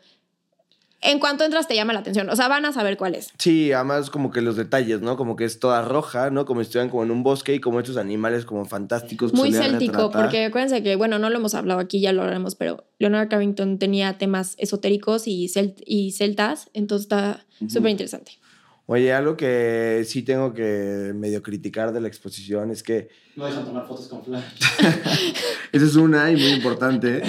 en 1.05 1.19
cuanto 1.21 1.45
entras 1.45 1.69
te 1.69 1.75
llama 1.77 1.93
la 1.93 2.01
atención, 2.01 2.29
o 2.31 2.35
sea, 2.37 2.49
van 2.49 2.65
a 2.65 2.73
saber 2.73 2.97
cuál 2.97 3.15
es. 3.15 3.31
Sí, 3.39 3.73
además 3.73 4.11
como 4.11 4.31
que 4.31 4.41
los 4.41 4.57
detalles, 4.57 5.01
¿no? 5.03 5.17
Como 5.17 5.37
que 5.37 5.45
es 5.45 5.61
toda 5.61 5.83
roja, 5.83 6.31
¿no? 6.31 6.45
Como 6.47 6.61
si 6.61 6.65
estuvieran 6.67 6.91
como 6.91 7.03
en 7.05 7.11
un 7.11 7.23
bosque 7.23 7.55
y 7.55 7.61
como 7.61 7.79
estos 7.81 7.97
animales 7.97 8.45
como 8.45 8.65
fantásticos. 8.65 9.31
que 9.31 9.37
Muy 9.37 9.53
céltico, 9.53 10.11
porque 10.11 10.47
acuérdense 10.47 10.83
que, 10.83 10.97
bueno, 10.97 11.19
no 11.19 11.31
lo 11.31 11.37
hemos 11.39 11.55
hablado 11.55 11.79
aquí, 11.81 12.01
ya 12.01 12.13
lo 12.13 12.23
hablaremos, 12.23 12.55
pero 12.57 12.85
Leonard 12.99 13.29
Carrington 13.29 13.79
tenía 13.79 14.19
temas 14.19 14.55
esotéricos 14.59 15.29
y, 15.29 15.47
celt- 15.49 15.83
y 15.87 16.13
celtas, 16.13 16.71
entonces 16.73 17.05
está 17.05 17.45
Ujú. 17.61 17.71
súper 17.71 17.91
interesante. 17.91 18.33
Oye, 18.87 19.15
algo 19.15 19.35
que 19.37 20.05
sí 20.07 20.23
tengo 20.23 20.53
que 20.53 21.13
medio 21.15 21.43
criticar 21.43 21.93
de 21.93 22.03
la 22.03 22.09
exposición 22.09 22.71
es 22.71 22.83
que 22.83 23.09
No 23.35 23.47
dejan 23.47 23.65
tomar 23.65 23.87
fotos 23.89 24.09
con 24.09 24.23
flash. 24.23 24.45
esa 25.73 25.85
es 25.87 25.97
una 25.97 26.31
y 26.31 26.35
muy 26.37 26.49
importante. 26.51 27.23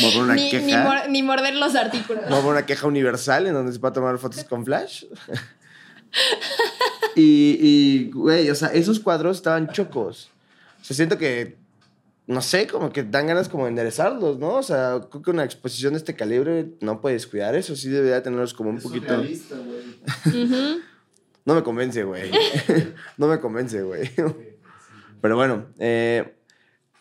Voy 0.00 0.10
a 0.10 0.12
poner 0.12 0.22
una 0.22 0.34
Ni, 0.34 0.44
ni 0.44 0.50
queja. 0.50 0.82
mor- 0.84 1.08
ni 1.10 1.22
morder 1.22 1.54
los 1.56 1.74
artículos. 1.74 2.24
Voy 2.30 2.38
a 2.38 2.40
poner 2.40 2.52
una 2.58 2.66
queja 2.66 2.86
universal 2.86 3.46
en 3.46 3.52
donde 3.52 3.72
se 3.72 3.78
puede 3.78 3.92
tomar 3.92 4.16
fotos 4.18 4.42
con 4.44 4.64
flash. 4.64 5.04
y, 7.14 7.58
y, 7.60 8.10
güey, 8.10 8.50
o 8.50 8.54
sea, 8.54 8.68
esos 8.68 9.00
cuadros 9.00 9.38
estaban 9.38 9.68
chocos. 9.68 10.30
O 10.80 10.84
sea, 10.84 10.96
siento 10.96 11.18
que, 11.18 11.56
no 12.26 12.42
sé, 12.42 12.66
como 12.66 12.92
que 12.92 13.02
dan 13.02 13.26
ganas 13.26 13.48
como 13.48 13.64
de 13.64 13.70
enderezarlos, 13.70 14.38
¿no? 14.38 14.54
O 14.54 14.62
sea, 14.62 15.00
creo 15.10 15.22
que 15.22 15.30
una 15.30 15.44
exposición 15.44 15.92
de 15.92 15.98
este 15.98 16.14
calibre 16.14 16.68
no 16.80 17.00
puedes 17.00 17.26
cuidar 17.26 17.54
eso. 17.54 17.76
Sí 17.76 17.88
debería 17.88 18.22
tenerlos 18.22 18.54
como 18.54 18.70
un 18.70 18.78
Es 18.78 18.82
poquito... 18.82 19.08
surrealista, 19.14 19.56
güey. 19.56 19.95
No 21.46 21.54
me 21.54 21.62
convence, 21.62 22.02
güey. 22.02 22.28
no 23.18 23.28
me 23.28 23.38
convence, 23.38 23.80
güey. 23.80 24.10
Pero 25.20 25.36
bueno, 25.36 25.66
eh, 25.78 26.34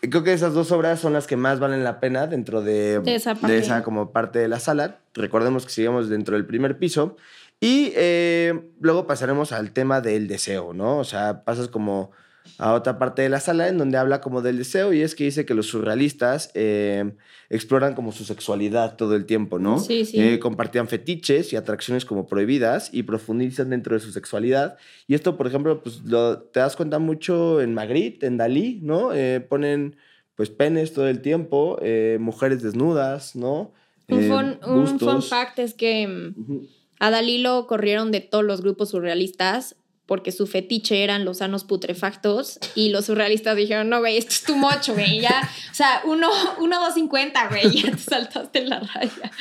creo 0.02 0.24
que 0.24 0.34
esas 0.34 0.54
dos 0.54 0.72
obras 0.72 1.00
son 1.00 1.14
las 1.14 1.26
que 1.26 1.36
más 1.36 1.60
valen 1.60 1.84
la 1.84 2.00
pena 2.00 2.28
dentro 2.28 2.62
de, 2.62 3.00
De 3.00 3.58
esa 3.58 3.82
como 3.82 4.12
parte 4.12 4.38
de 4.38 4.48
la 4.48 4.60
sala. 4.60 5.00
Recordemos 5.16 5.66
que 5.66 5.72
seguimos 5.72 6.10
dentro 6.10 6.36
del 6.36 6.46
primer 6.46 6.78
piso. 6.78 7.18
Y 7.60 7.92
eh, 7.96 8.70
luego 8.80 9.08
pasaremos 9.08 9.52
al 9.52 9.72
tema 9.72 10.00
del 10.00 10.28
deseo, 10.28 10.74
¿no? 10.74 11.00
O 11.00 11.04
sea, 11.04 11.44
pasas 11.44 11.68
como 11.68 12.12
a 12.58 12.74
otra 12.74 12.98
parte 12.98 13.22
de 13.22 13.30
la 13.30 13.40
sala 13.40 13.68
en 13.68 13.78
donde 13.78 13.98
habla 13.98 14.22
como 14.22 14.42
del 14.42 14.58
deseo 14.58 14.94
y 14.94 15.02
es 15.02 15.16
que 15.16 15.26
dice 15.26 15.46
que 15.46 15.54
los 15.54 15.68
surrealistas 15.68 16.52
eh, 16.54 17.12
exploran 17.50 17.94
como 17.96 18.12
su 18.12 18.24
sexualidad 18.24 18.96
todo 18.96 19.16
el 19.16 19.26
tiempo, 19.26 19.60
¿no? 19.60 19.80
Sí, 19.80 20.06
sí. 20.06 20.20
Eh, 20.20 20.40
compartían 20.40 20.88
fetiches 20.88 21.54
y 21.54 21.56
atracciones 21.56 22.06
como 22.06 22.28
prohibidas 22.28 22.90
y 22.94 23.04
profundizan 23.04 23.70
dentro 23.70 23.96
de 23.96 24.00
su 24.00 24.12
sexualidad. 24.12 24.78
Y 25.08 25.16
esto, 25.16 25.38
por 25.38 25.48
ejemplo, 25.48 25.82
pues 25.82 26.02
lo, 26.06 26.40
te 26.40 26.60
das 26.60 26.76
cuenta 26.76 27.00
mucho 27.00 27.62
en 27.62 27.74
Magritte, 27.74 28.26
en 28.26 28.38
Dalí, 28.38 28.80
¿no? 28.82 29.14
Eh, 29.14 29.42
ponen 29.42 29.98
pues 30.36 30.50
penes 30.50 30.94
todo 30.94 31.08
el 31.08 31.22
tiempo, 31.22 31.78
eh, 31.82 32.18
mujeres 32.20 32.62
desnudas, 32.62 33.36
¿no? 33.36 33.74
Un, 34.08 34.24
fun, 34.24 34.60
un 34.68 34.88
fun 34.88 34.98
bustos. 34.98 35.30
fact 35.30 35.60
es 35.60 35.74
que 35.74 36.08
mm, 36.08 36.68
a 37.00 37.10
Dalí 37.10 37.38
lo 37.38 37.68
corrieron 37.68 38.12
de 38.12 38.22
todos 38.22 38.44
los 38.44 38.62
grupos 38.62 38.90
surrealistas 38.90 39.78
porque 40.06 40.32
su 40.32 40.46
fetiche 40.46 41.04
eran 41.04 41.26
los 41.26 41.40
sanos 41.40 41.64
putrefactos 41.64 42.60
y 42.76 42.90
los 42.90 43.06
surrealistas 43.06 43.56
dijeron, 43.56 43.90
no, 43.90 44.00
güey, 44.00 44.18
esto 44.18 44.32
es 44.32 44.44
tu 44.44 44.56
mocho, 44.56 44.94
güey, 44.94 45.20
ya, 45.20 45.50
o 45.72 45.74
sea, 45.74 46.02
uno, 46.06 46.30
uno, 46.60 46.80
dos 46.80 46.94
cincuenta, 46.94 47.48
güey, 47.50 47.72
ya 47.82 47.92
te 47.92 47.98
saltaste 47.98 48.60
en 48.60 48.70
la 48.70 48.80
raya. 48.82 49.32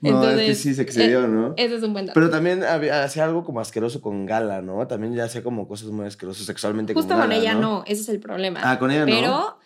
No, 0.00 0.28
es 0.30 0.46
que 0.46 0.54
sí 0.54 0.74
se 0.74 0.82
excedió, 0.82 1.28
¿no? 1.28 1.54
Ese 1.56 1.76
es 1.76 1.82
un 1.82 1.92
buen 1.92 2.06
dato. 2.06 2.14
Pero 2.14 2.30
también 2.30 2.64
hacía 2.64 3.24
algo 3.24 3.44
como 3.44 3.60
asqueroso 3.60 4.00
con 4.00 4.26
Gala, 4.26 4.62
¿no? 4.62 4.86
También 4.86 5.14
ya 5.14 5.24
hacía 5.24 5.42
como 5.42 5.68
cosas 5.68 5.90
muy 5.90 6.06
asquerosas 6.06 6.44
sexualmente 6.44 6.92
Justo 6.92 7.14
con 7.14 7.20
con 7.20 7.30
Gala, 7.30 7.40
ella 7.40 7.54
no, 7.54 7.84
ese 7.86 8.02
es 8.02 8.08
el 8.08 8.20
problema. 8.20 8.60
Ah, 8.64 8.78
con 8.78 8.90
ella 8.90 9.06
no. 9.06 9.06
Pero 9.06 9.58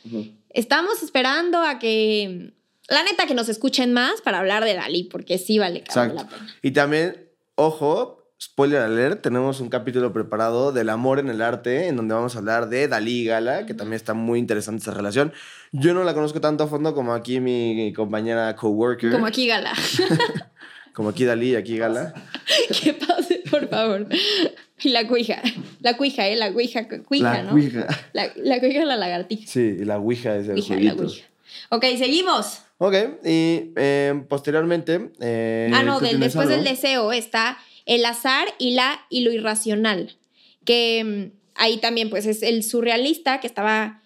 estamos 0.50 1.02
esperando 1.02 1.62
a 1.62 1.78
que, 1.78 2.52
la 2.88 3.02
neta, 3.02 3.26
que 3.26 3.34
nos 3.34 3.48
escuchen 3.48 3.94
más 3.94 4.20
para 4.20 4.40
hablar 4.40 4.64
de 4.64 4.74
Dalí, 4.74 5.04
porque 5.04 5.38
sí 5.38 5.58
vale 5.58 5.84
la 5.94 6.10
pena. 6.10 6.28
Y 6.60 6.72
también, 6.72 7.30
ojo, 7.54 8.17
spoiler 8.40 8.80
alert, 8.82 9.22
tenemos 9.22 9.60
un 9.60 9.68
capítulo 9.68 10.12
preparado 10.12 10.72
del 10.72 10.88
amor 10.90 11.18
en 11.18 11.28
el 11.28 11.42
arte, 11.42 11.88
en 11.88 11.96
donde 11.96 12.14
vamos 12.14 12.36
a 12.36 12.38
hablar 12.38 12.68
de 12.68 12.86
Dalí 12.88 13.22
y 13.22 13.24
Gala, 13.24 13.66
que 13.66 13.74
también 13.74 13.94
está 13.94 14.14
muy 14.14 14.38
interesante 14.38 14.82
esa 14.82 14.94
relación. 14.94 15.32
Yo 15.72 15.92
no 15.94 16.04
la 16.04 16.14
conozco 16.14 16.40
tanto 16.40 16.64
a 16.64 16.68
fondo 16.68 16.94
como 16.94 17.14
aquí 17.14 17.40
mi 17.40 17.92
compañera 17.94 18.54
coworker. 18.56 19.10
Como 19.12 19.26
aquí 19.26 19.46
Gala. 19.46 19.72
Como 20.94 21.10
aquí 21.10 21.24
Dalí 21.24 21.52
y 21.52 21.54
aquí 21.54 21.78
Gala. 21.78 22.12
que 22.82 22.92
pase, 22.92 23.44
por 23.48 23.68
favor. 23.68 24.08
Y 24.82 24.88
la 24.88 25.06
cuija. 25.06 25.40
La 25.80 25.96
cuija, 25.96 26.26
¿eh? 26.26 26.34
La 26.34 26.52
cuija, 26.52 26.88
cuija, 27.06 27.34
la 27.34 27.42
¿no? 27.44 27.52
Ouija. 27.52 27.86
La, 28.12 28.32
la 28.34 28.58
cuija 28.58 28.80
es 28.80 28.84
la 28.84 28.96
lagartija. 28.96 29.46
Sí, 29.46 29.76
y 29.80 29.84
la 29.84 29.98
Ouija 29.98 30.34
es 30.34 30.48
el 30.48 30.54
Cuija, 30.54 30.74
la 30.74 30.94
cuija. 30.96 31.24
Ok, 31.68 31.84
seguimos. 31.98 32.62
Ok, 32.78 32.94
y 33.24 33.70
eh, 33.76 34.24
posteriormente... 34.28 35.12
eh, 35.20 35.70
ah, 35.72 35.84
no, 35.84 36.00
¿tú 36.00 36.06
del, 36.06 36.18
después 36.18 36.48
del 36.48 36.60
algo? 36.60 36.70
deseo 36.70 37.12
está 37.12 37.58
el 37.88 38.04
azar 38.04 38.46
y 38.58 38.72
la 38.72 39.00
y 39.10 39.22
lo 39.22 39.32
irracional. 39.32 40.16
Que 40.64 41.02
mm, 41.32 41.38
ahí 41.56 41.78
también, 41.78 42.10
pues, 42.10 42.26
es 42.26 42.42
el 42.42 42.62
surrealista 42.62 43.40
que 43.40 43.48
estaba 43.48 44.02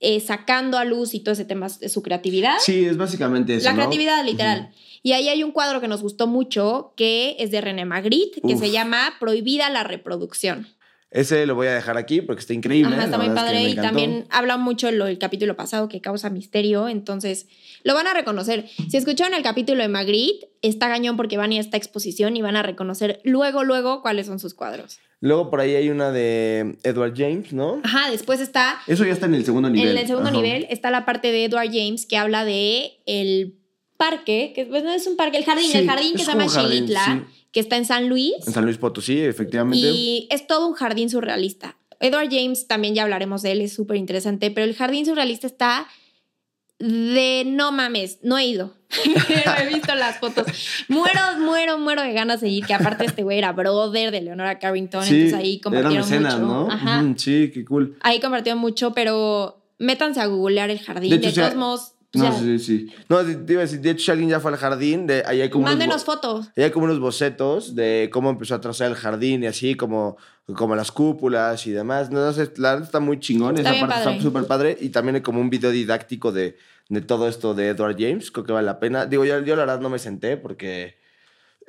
eh, 0.00 0.20
sacando 0.20 0.78
a 0.78 0.84
luz 0.84 1.14
y 1.14 1.20
todo 1.20 1.34
ese 1.34 1.44
tema 1.44 1.68
de 1.68 1.88
su 1.88 2.02
creatividad. 2.02 2.56
Sí, 2.58 2.84
es 2.84 2.96
básicamente 2.96 3.54
eso, 3.54 3.66
La 3.66 3.72
¿no? 3.72 3.76
creatividad, 3.76 4.24
literal. 4.24 4.72
Y 5.02 5.12
ahí 5.12 5.28
hay 5.28 5.44
un 5.44 5.52
cuadro 5.52 5.82
que 5.82 5.86
nos 5.88 6.00
gustó 6.00 6.26
mucho, 6.26 6.94
que 6.96 7.36
es 7.38 7.50
de 7.50 7.60
René 7.60 7.84
Magritte, 7.84 8.40
que 8.40 8.54
Uf. 8.54 8.60
se 8.60 8.70
llama 8.70 9.14
Prohibida 9.20 9.68
la 9.68 9.84
reproducción. 9.84 10.66
Ese 11.14 11.46
lo 11.46 11.54
voy 11.54 11.68
a 11.68 11.74
dejar 11.74 11.96
aquí 11.96 12.20
porque 12.22 12.40
está 12.40 12.54
increíble. 12.54 12.92
Ajá, 12.92 13.04
está 13.04 13.18
muy 13.18 13.28
verdad 13.28 13.46
es 13.46 13.52
que 13.52 13.56
padre 13.56 13.70
y 13.70 13.74
también 13.76 14.26
habla 14.30 14.56
mucho 14.56 14.90
lo 14.90 15.04
del 15.04 15.16
capítulo 15.16 15.54
pasado 15.54 15.88
que 15.88 16.00
causa 16.00 16.28
misterio, 16.28 16.88
entonces 16.88 17.46
lo 17.84 17.94
van 17.94 18.08
a 18.08 18.14
reconocer. 18.14 18.66
Si 18.90 18.96
escucharon 18.96 19.32
el 19.32 19.44
capítulo 19.44 19.80
de 19.80 19.88
Magritte, 19.88 20.48
está 20.60 20.88
gañón 20.88 21.16
porque 21.16 21.36
van 21.36 21.52
a 21.52 21.54
ir 21.54 21.58
a 21.60 21.62
esta 21.62 21.76
exposición 21.76 22.36
y 22.36 22.42
van 22.42 22.56
a 22.56 22.64
reconocer 22.64 23.20
luego, 23.22 23.62
luego 23.62 24.02
cuáles 24.02 24.26
son 24.26 24.40
sus 24.40 24.54
cuadros. 24.54 24.98
Luego 25.20 25.50
por 25.50 25.60
ahí 25.60 25.76
hay 25.76 25.88
una 25.88 26.10
de 26.10 26.78
Edward 26.82 27.14
James, 27.16 27.52
¿no? 27.52 27.80
Ajá, 27.84 28.10
después 28.10 28.40
está, 28.40 28.80
Eso 28.88 29.04
ya 29.04 29.12
está 29.12 29.26
en 29.26 29.36
el 29.36 29.44
segundo 29.44 29.70
nivel. 29.70 29.90
en 29.92 29.98
el 29.98 30.06
segundo 30.08 30.30
Ajá. 30.30 30.36
nivel, 30.36 30.66
está 30.68 30.90
la 30.90 31.06
parte 31.06 31.30
de 31.30 31.44
Edward 31.44 31.68
James 31.72 32.06
que 32.06 32.16
habla 32.16 32.44
de 32.44 32.98
el 33.06 33.54
parque, 33.96 34.52
que 34.52 34.66
pues 34.66 34.82
no 34.82 34.90
es 34.90 35.06
un 35.06 35.16
parque, 35.16 35.36
el 35.38 35.44
jardín, 35.44 35.70
Sí, 35.70 35.78
el 35.78 35.86
jardín 35.86 36.14
que 36.16 36.22
es 36.22 36.26
se 36.26 36.32
llama 36.32 36.46
que 37.54 37.60
está 37.60 37.76
en 37.76 37.84
San 37.84 38.08
Luis. 38.08 38.34
En 38.46 38.52
San 38.52 38.64
Luis 38.64 38.78
Potosí, 38.78 39.20
efectivamente. 39.20 39.86
Y 39.86 40.26
es 40.30 40.46
todo 40.46 40.66
un 40.66 40.74
jardín 40.74 41.08
surrealista. 41.08 41.78
Edward 42.00 42.28
James, 42.28 42.66
también 42.66 42.96
ya 42.96 43.04
hablaremos 43.04 43.42
de 43.42 43.52
él, 43.52 43.60
es 43.60 43.72
súper 43.72 43.96
interesante, 43.96 44.50
pero 44.50 44.66
el 44.66 44.74
jardín 44.74 45.06
surrealista 45.06 45.46
está 45.46 45.86
de 46.80 47.44
no 47.46 47.70
mames, 47.70 48.18
no 48.22 48.36
he 48.36 48.44
ido. 48.44 48.74
No 49.06 49.62
he 49.62 49.72
visto 49.72 49.94
las 49.94 50.18
fotos. 50.18 50.46
Muero, 50.88 51.20
muero, 51.38 51.78
muero 51.78 52.02
de 52.02 52.12
ganas 52.12 52.40
de 52.40 52.48
ir, 52.48 52.66
que 52.66 52.74
aparte 52.74 53.04
este 53.04 53.22
güey 53.22 53.38
era 53.38 53.52
brother 53.52 54.10
de 54.10 54.20
Leonora 54.20 54.58
Carrington, 54.58 55.04
sí, 55.04 55.14
entonces 55.14 55.38
ahí 55.38 55.60
compartieron 55.60 56.08
mecenas, 56.08 56.34
mucho. 56.40 56.46
¿no? 56.46 56.70
Ajá. 56.70 57.04
Sí, 57.16 57.50
qué 57.54 57.64
cool. 57.64 57.96
Ahí 58.00 58.20
compartieron 58.20 58.60
mucho, 58.60 58.94
pero 58.94 59.64
métanse 59.78 60.20
a 60.20 60.26
googlear 60.26 60.70
el 60.70 60.80
jardín. 60.80 61.10
De 61.10 61.18
De, 61.18 61.28
hecho, 61.28 61.30
o 61.30 61.34
sea, 61.34 61.44
todos 61.50 61.58
modos, 61.58 61.92
No, 62.18 62.30
sea, 62.32 62.40
sí, 62.40 62.58
sí. 62.58 62.86
No, 63.08 63.18
te 63.22 63.52
iba 63.52 63.62
a 63.62 63.64
decir, 63.64 63.80
de 63.80 63.90
hecho, 63.90 64.04
si 64.06 64.10
alguien 64.10 64.30
ya 64.30 64.40
fue 64.40 64.50
al 64.52 64.56
jardín, 64.56 65.06
de, 65.06 65.22
ahí 65.26 65.40
hay 65.40 65.50
como 65.50 65.64
mándenos 65.64 66.04
fotos. 66.04 66.48
ahí 66.56 66.64
hay 66.64 66.70
como 66.70 66.84
unos 66.86 67.00
bocetos 67.00 67.74
de 67.74 68.08
cómo 68.12 68.30
empezó 68.30 68.54
a 68.54 68.60
trazar 68.60 68.88
el 68.90 68.96
jardín 68.96 69.42
y 69.42 69.46
así, 69.46 69.74
como, 69.74 70.16
como 70.54 70.74
las 70.76 70.92
cúpulas 70.92 71.66
y 71.66 71.70
demás. 71.72 72.10
No, 72.10 72.20
no 72.24 72.32
sé, 72.32 72.50
la 72.56 72.70
verdad 72.72 72.86
está 72.86 73.00
muy 73.00 73.18
chingón. 73.20 73.56
Está 73.56 73.70
Esa 73.72 73.80
parte 73.80 73.94
padre. 74.02 74.10
está 74.12 74.22
súper 74.22 74.44
padre. 74.46 74.76
Y 74.80 74.88
también 74.90 75.16
hay 75.16 75.22
como 75.22 75.40
un 75.40 75.50
video 75.50 75.70
didáctico 75.70 76.32
de, 76.32 76.56
de 76.88 77.00
todo 77.00 77.28
esto 77.28 77.54
de 77.54 77.68
Edward 77.68 77.96
James. 77.98 78.30
Creo 78.30 78.44
que 78.44 78.52
vale 78.52 78.66
la 78.66 78.78
pena. 78.78 79.06
Digo, 79.06 79.24
yo, 79.24 79.40
yo 79.42 79.56
la 79.56 79.62
verdad 79.64 79.80
no 79.80 79.90
me 79.90 79.98
senté 79.98 80.36
porque... 80.36 80.96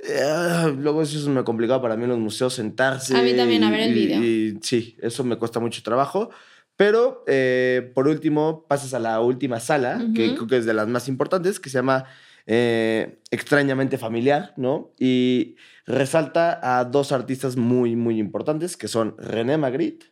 eh, 0.04 0.76
luego 0.78 1.02
eso 1.02 1.18
es 1.18 1.26
muy 1.28 1.44
complicado 1.44 1.82
para 1.82 1.96
mí 1.96 2.04
en 2.04 2.10
los 2.10 2.20
museos 2.20 2.54
sentarse. 2.54 3.16
A 3.18 3.22
mí 3.22 3.34
también, 3.34 3.64
a 3.64 3.72
ver 3.72 3.80
el 3.82 3.98
y- 3.98 4.06
video. 4.06 4.24
y 4.24 4.60
sí, 4.62 4.96
eso 5.02 5.24
me 5.24 5.38
cuesta 5.38 5.60
mucho 5.60 5.82
trabajo. 5.84 6.30
Pero 6.78 7.24
eh, 7.28 7.92
por 7.96 8.08
último, 8.08 8.66
pasas 8.68 8.94
a 8.94 9.00
la 9.00 9.22
última 9.22 9.60
sala, 9.60 10.06
que 10.14 10.34
creo 10.36 10.48
que 10.48 10.58
es 10.58 10.66
de 10.66 10.74
las 10.74 10.88
más 10.88 11.08
importantes, 11.08 11.60
que 11.60 11.70
se 11.70 11.78
llama 11.78 12.06
eh, 12.48 13.20
Extrañamente 13.32 13.98
Familiar, 13.98 14.54
¿no? 14.58 14.94
Y 15.00 15.56
resalta 15.86 16.60
a 16.62 16.84
dos 16.84 17.12
artistas 17.12 17.56
muy, 17.56 17.96
muy 17.96 18.20
importantes, 18.20 18.76
que 18.76 18.88
son 18.88 19.16
René 19.18 19.58
Magritte 19.58 20.08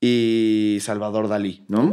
y 0.00 0.78
Salvador 0.82 1.28
Dalí, 1.28 1.64
¿no? 1.68 1.90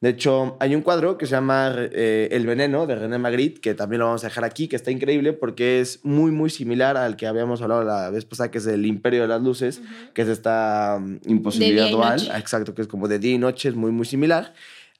De 0.00 0.10
hecho, 0.10 0.58
hay 0.60 0.74
un 0.74 0.82
cuadro 0.82 1.16
que 1.16 1.24
se 1.24 1.32
llama 1.32 1.74
eh, 1.74 2.28
El 2.30 2.44
Veneno 2.44 2.86
de 2.86 2.96
René 2.96 3.16
Magritte, 3.16 3.60
que 3.62 3.74
también 3.74 4.00
lo 4.00 4.06
vamos 4.06 4.24
a 4.24 4.26
dejar 4.26 4.44
aquí, 4.44 4.68
que 4.68 4.76
está 4.76 4.90
increíble 4.90 5.32
porque 5.32 5.80
es 5.80 6.04
muy, 6.04 6.30
muy 6.32 6.50
similar 6.50 6.98
al 6.98 7.16
que 7.16 7.26
habíamos 7.26 7.62
hablado 7.62 7.82
la 7.82 8.10
vez 8.10 8.26
pasada, 8.26 8.50
que 8.50 8.58
es 8.58 8.66
el 8.66 8.84
Imperio 8.84 9.22
de 9.22 9.28
las 9.28 9.40
Luces, 9.40 9.80
que 10.12 10.22
es 10.22 10.28
esta 10.28 10.98
mm, 11.00 11.20
imposibilidad 11.26 11.88
dual. 11.90 12.20
Exacto, 12.36 12.74
que 12.74 12.82
es 12.82 12.88
como 12.88 13.08
de 13.08 13.18
día 13.18 13.32
y 13.32 13.38
noche, 13.38 13.70
es 13.70 13.74
muy, 13.74 13.90
muy 13.90 14.04
similar. 14.04 14.52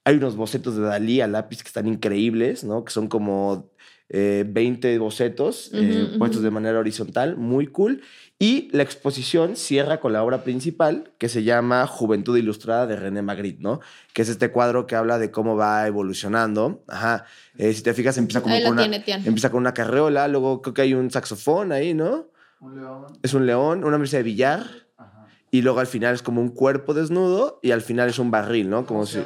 Hay 0.04 0.16
unos 0.16 0.34
bocetos 0.34 0.76
de 0.76 0.82
Dalí 0.82 1.20
a 1.20 1.26
lápiz 1.26 1.62
que 1.62 1.68
están 1.68 1.86
increíbles, 1.86 2.64
¿no? 2.64 2.84
Que 2.84 2.92
son 2.92 3.08
como 3.08 3.70
eh, 4.08 4.44
20 4.46 4.98
bocetos 4.98 5.70
eh, 5.72 6.06
Ujú, 6.08 6.18
puestos 6.18 6.38
ujú. 6.38 6.44
de 6.44 6.50
manera 6.50 6.78
horizontal, 6.78 7.36
muy 7.36 7.66
cool. 7.66 8.02
Y 8.38 8.68
la 8.72 8.82
exposición 8.82 9.56
cierra 9.56 9.98
con 9.98 10.12
la 10.12 10.22
obra 10.22 10.44
principal 10.44 11.12
que 11.18 11.28
se 11.28 11.42
llama 11.42 11.86
Juventud 11.86 12.36
Ilustrada 12.36 12.86
de 12.86 12.94
René 12.96 13.22
Magritte, 13.22 13.62
¿no? 13.62 13.80
Que 14.12 14.22
es 14.22 14.28
este 14.28 14.50
cuadro 14.52 14.86
que 14.86 14.94
habla 14.94 15.18
de 15.18 15.30
cómo 15.30 15.56
va 15.56 15.86
evolucionando. 15.86 16.84
Ajá. 16.86 17.24
Eh, 17.56 17.72
si 17.72 17.82
te 17.82 17.94
fijas, 17.94 18.18
empieza 18.18 18.42
como 18.42 18.54
con 18.62 18.72
una, 18.72 18.82
tiene, 19.02 19.26
empieza 19.26 19.50
con 19.50 19.60
una 19.60 19.72
carreola, 19.74 20.28
luego 20.28 20.60
creo 20.62 20.74
que 20.74 20.82
hay 20.82 20.94
un 20.94 21.10
saxofón 21.10 21.72
ahí, 21.72 21.94
¿no? 21.94 22.28
Un 22.60 22.76
león. 22.76 23.06
Es 23.22 23.32
un 23.34 23.46
león, 23.46 23.84
una 23.84 23.96
mesa 23.98 24.18
de 24.18 24.22
billar, 24.22 24.66
Ajá. 24.98 25.26
y 25.50 25.62
luego 25.62 25.80
al 25.80 25.86
final 25.86 26.14
es 26.14 26.22
como 26.22 26.40
un 26.42 26.50
cuerpo 26.50 26.92
desnudo, 26.94 27.58
y 27.62 27.70
al 27.70 27.80
final 27.80 28.08
es 28.10 28.18
un 28.18 28.30
barril, 28.30 28.68
¿no? 28.70 28.84
Como 28.86 29.00
¿Cómo 29.00 29.06
si... 29.06 29.18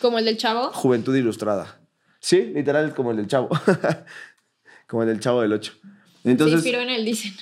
Como 0.00 0.18
el 0.18 0.24
del 0.24 0.38
chavo. 0.38 0.70
Juventud 0.72 1.14
Ilustrada. 1.14 1.79
Sí, 2.20 2.52
literal, 2.54 2.94
como 2.94 3.10
el 3.10 3.16
del 3.16 3.26
chavo. 3.26 3.48
como 4.86 5.02
el 5.02 5.08
del 5.08 5.20
chavo 5.20 5.42
del 5.42 5.52
8. 5.54 5.72
Se 6.22 6.30
Entonces, 6.30 6.56
inspiró 6.56 6.80
en 6.80 6.90
él, 6.90 7.04
dicen. 7.04 7.32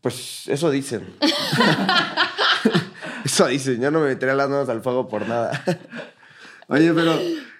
pues 0.00 0.48
eso 0.48 0.70
dicen. 0.70 1.14
eso 3.24 3.46
dicen. 3.48 3.80
Yo 3.80 3.90
no 3.90 4.00
me 4.00 4.08
metería 4.08 4.34
las 4.34 4.48
manos 4.48 4.68
al 4.68 4.82
fuego 4.82 5.08
por 5.08 5.26
nada. 5.28 5.62
Oye, 6.68 6.92
pero, 6.94 7.18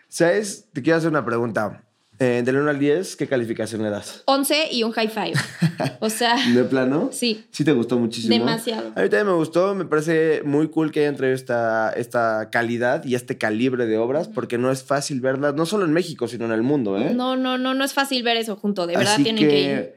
¿sabes? 0.09 0.69
Te 0.73 0.83
quiero 0.83 0.99
hacer 0.99 1.11
una 1.11 1.25
pregunta. 1.25 1.83
Eh, 2.19 2.43
del 2.45 2.57
1 2.57 2.71
al 2.71 2.79
10, 2.79 3.17
¿qué 3.17 3.27
calificación 3.27 3.83
le 3.83 3.91
das? 3.91 4.23
11 4.25 4.69
y 4.73 4.83
un 4.85 4.93
high 4.93 5.09
five. 5.09 5.35
O 6.01 6.11
sea, 6.11 6.37
¿De 6.53 6.65
plano? 6.65 7.11
sí. 7.13 7.45
Sí 7.51 7.65
te 7.65 7.73
gustó 7.73 7.99
muchísimo. 7.99 8.33
Demasiado. 8.35 8.89
A 8.95 9.03
mí 9.03 9.09
también 9.09 9.27
me 9.27 9.33
gustó, 9.33 9.75
me 9.75 9.85
parece 9.85 10.43
muy 10.45 10.69
cool 10.69 10.93
que 10.93 11.01
hayan 11.01 11.17
traído 11.17 11.35
esta, 11.35 11.91
esta 11.93 12.49
calidad 12.51 13.05
y 13.05 13.15
este 13.15 13.39
calibre 13.39 13.87
de 13.87 13.99
obras, 13.99 14.29
porque 14.29 14.59
no 14.59 14.71
es 14.71 14.83
fácil 14.83 15.21
verlas, 15.21 15.55
no 15.55 15.67
solo 15.67 15.85
en 15.85 15.93
México, 15.93 16.29
sino 16.29 16.45
en 16.47 16.53
el 16.53 16.63
mundo, 16.63 16.99
¿eh? 16.99 17.13
No, 17.15 17.37
no, 17.37 17.59
no, 17.59 17.75
no 17.75 17.85
es 17.85 17.93
fácil 17.93 18.23
ver 18.23 18.37
eso 18.37 18.57
junto. 18.57 18.87
De 18.87 18.97
verdad 18.97 19.15
Así 19.15 19.25
tienen 19.25 19.49
que... 19.49 19.61
ir. 19.63 19.95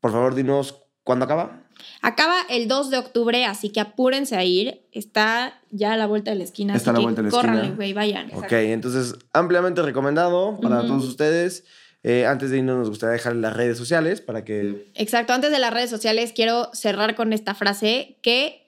Por 0.00 0.12
favor, 0.12 0.34
dinos, 0.34 0.82
¿cuándo 1.02 1.24
acaba? 1.24 1.63
Acaba 2.02 2.36
el 2.48 2.68
2 2.68 2.90
de 2.90 2.98
octubre, 2.98 3.44
así 3.44 3.70
que 3.70 3.80
apúrense 3.80 4.36
a 4.36 4.44
ir. 4.44 4.82
Está 4.92 5.60
ya 5.70 5.92
a 5.92 5.96
la 5.96 6.06
vuelta 6.06 6.30
de 6.30 6.38
la 6.38 6.44
esquina. 6.44 6.74
Está 6.74 6.90
a 6.90 6.92
la 6.94 6.98
que 6.98 7.04
vuelta 7.04 7.22
de 7.22 7.30
la 7.30 7.36
esquina. 7.36 7.52
córranle, 7.52 7.74
güey, 7.74 7.92
vayan. 7.92 8.30
Ok, 8.34 8.52
entonces, 8.52 9.16
ampliamente 9.32 9.82
recomendado 9.82 10.58
para 10.60 10.86
todos 10.86 11.04
ustedes. 11.04 11.64
Eh, 12.02 12.26
antes 12.26 12.50
de 12.50 12.58
irnos, 12.58 12.76
nos 12.76 12.90
gustaría 12.90 13.14
dejar 13.14 13.34
las 13.36 13.54
redes 13.54 13.78
sociales 13.78 14.20
para 14.20 14.44
que... 14.44 14.90
Exacto. 14.94 15.32
Antes 15.32 15.50
de 15.50 15.58
las 15.58 15.72
redes 15.72 15.88
sociales, 15.88 16.32
quiero 16.34 16.68
cerrar 16.74 17.14
con 17.14 17.32
esta 17.32 17.54
frase 17.54 18.18
que 18.20 18.66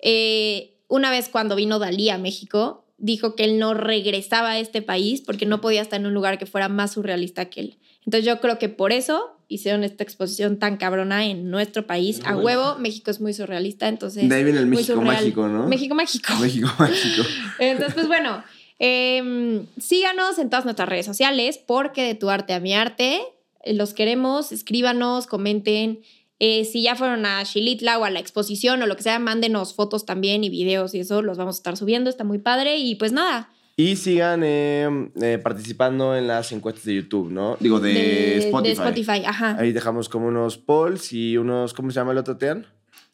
eh, 0.00 0.76
una 0.88 1.10
vez 1.10 1.30
cuando 1.30 1.56
vino 1.56 1.78
Dalí 1.78 2.10
a 2.10 2.18
México, 2.18 2.84
dijo 2.98 3.34
que 3.34 3.44
él 3.44 3.58
no 3.58 3.74
regresaba 3.74 4.50
a 4.50 4.58
este 4.58 4.82
país 4.82 5.20
porque 5.20 5.46
no 5.46 5.60
podía 5.60 5.82
estar 5.82 6.00
en 6.00 6.06
un 6.06 6.14
lugar 6.14 6.38
que 6.38 6.46
fuera 6.46 6.68
más 6.68 6.92
surrealista 6.92 7.46
que 7.46 7.60
él. 7.60 7.78
Entonces 8.04 8.24
yo 8.24 8.40
creo 8.40 8.58
que 8.58 8.68
por 8.68 8.92
eso 8.92 9.35
hicieron 9.48 9.84
esta 9.84 10.02
exposición 10.02 10.58
tan 10.58 10.76
cabrona 10.76 11.24
en 11.26 11.50
nuestro 11.50 11.86
país. 11.86 12.20
A 12.24 12.36
huevo, 12.36 12.76
México 12.78 13.10
es 13.10 13.20
muy 13.20 13.32
surrealista, 13.32 13.88
entonces... 13.88 14.28
De 14.28 14.34
ahí 14.34 14.44
viene 14.44 14.58
el 14.58 14.66
México 14.66 14.94
surreal. 14.94 15.16
mágico, 15.16 15.48
¿no? 15.48 15.66
México 15.68 15.94
mágico. 15.94 16.34
México 16.40 16.68
mágico. 16.78 17.22
Entonces, 17.58 17.94
pues 17.94 18.08
bueno, 18.08 18.42
em, 18.78 19.66
síganos 19.78 20.38
en 20.38 20.50
todas 20.50 20.64
nuestras 20.64 20.88
redes 20.88 21.06
sociales 21.06 21.58
porque 21.64 22.02
de 22.02 22.14
tu 22.14 22.28
arte 22.28 22.54
a 22.54 22.60
mi 22.60 22.74
arte, 22.74 23.20
eh, 23.62 23.74
los 23.74 23.94
queremos, 23.94 24.52
escríbanos, 24.52 25.26
comenten 25.26 26.00
Eh, 26.38 26.66
si 26.66 26.82
ya 26.82 26.94
fueron 26.96 27.24
a 27.24 27.42
Xilitla 27.46 27.98
o 27.98 28.04
a 28.04 28.10
la 28.10 28.20
exposición 28.20 28.82
o 28.82 28.86
lo 28.86 28.94
que 28.94 29.02
sea, 29.02 29.18
mándenos 29.18 29.72
fotos 29.72 30.04
también 30.04 30.44
y 30.44 30.50
videos 30.50 30.94
y 30.94 31.00
eso 31.00 31.22
los 31.22 31.38
vamos 31.38 31.56
a 31.56 31.60
estar 31.60 31.76
subiendo. 31.78 32.10
Está 32.10 32.24
muy 32.24 32.38
padre. 32.38 32.76
Y 32.76 32.96
pues 32.96 33.12
nada, 33.12 33.48
Y 33.78 33.96
sigan 33.96 34.42
eh, 34.42 35.10
eh, 35.20 35.38
participando 35.38 36.16
en 36.16 36.26
las 36.26 36.50
encuestas 36.52 36.84
de 36.86 36.94
YouTube, 36.94 37.30
¿no? 37.30 37.58
Digo, 37.60 37.78
de, 37.78 38.38
Spotify. 38.38 38.68
de 38.68 38.72
Spotify, 38.72 39.24
ajá. 39.26 39.56
Ahí 39.58 39.72
dejamos 39.72 40.08
como 40.08 40.28
unos 40.28 40.56
polls 40.56 41.12
y 41.12 41.36
unos, 41.36 41.74
¿cómo 41.74 41.90
se 41.90 41.96
llama 41.96 42.12
el 42.12 42.18
otro, 42.18 42.38
Tean? 42.38 42.66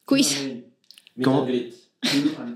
Quiz, 0.05 0.41
Meet 1.15 1.25
¿Cómo? 1.25 1.39
and 1.39 1.47
greet. 1.49 1.73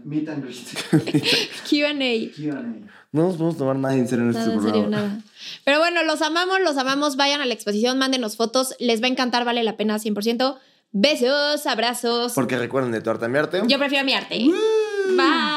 Meet 0.05 0.29
and 0.29 0.43
greet. 0.43 0.57
QA. 1.69 1.93
Q&A. 2.35 2.63
No 3.11 3.23
nos 3.23 3.33
podemos 3.33 3.57
tomar 3.57 3.75
nada 3.75 3.95
en 3.95 4.07
serio 4.07 4.23
en 4.25 4.31
este 4.31 4.43
en 4.43 4.51
programa. 4.51 4.71
serio, 4.71 4.89
nada. 4.89 5.21
Pero 5.65 5.79
bueno, 5.79 6.03
los 6.03 6.21
amamos, 6.21 6.59
los 6.61 6.77
amamos. 6.77 7.17
Vayan 7.17 7.41
a 7.41 7.45
la 7.45 7.53
exposición, 7.53 7.97
mándenos 7.97 8.37
fotos. 8.37 8.73
Les 8.79 9.01
va 9.01 9.07
a 9.07 9.09
encantar, 9.09 9.43
vale 9.43 9.63
la 9.63 9.75
pena 9.75 9.97
100%. 9.97 10.57
Besos, 10.91 11.65
abrazos. 11.65 12.33
Porque 12.33 12.57
recuerden 12.57 12.91
de 12.91 13.01
tu 13.01 13.09
arte 13.09 13.25
a 13.25 13.27
mi 13.27 13.37
arte. 13.37 13.61
Yo 13.67 13.77
prefiero 13.77 14.05
mi 14.05 14.13
arte. 14.13 14.37
Bye. 15.09 15.56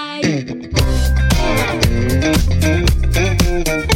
Thank 2.20 3.68
you. 3.68 3.89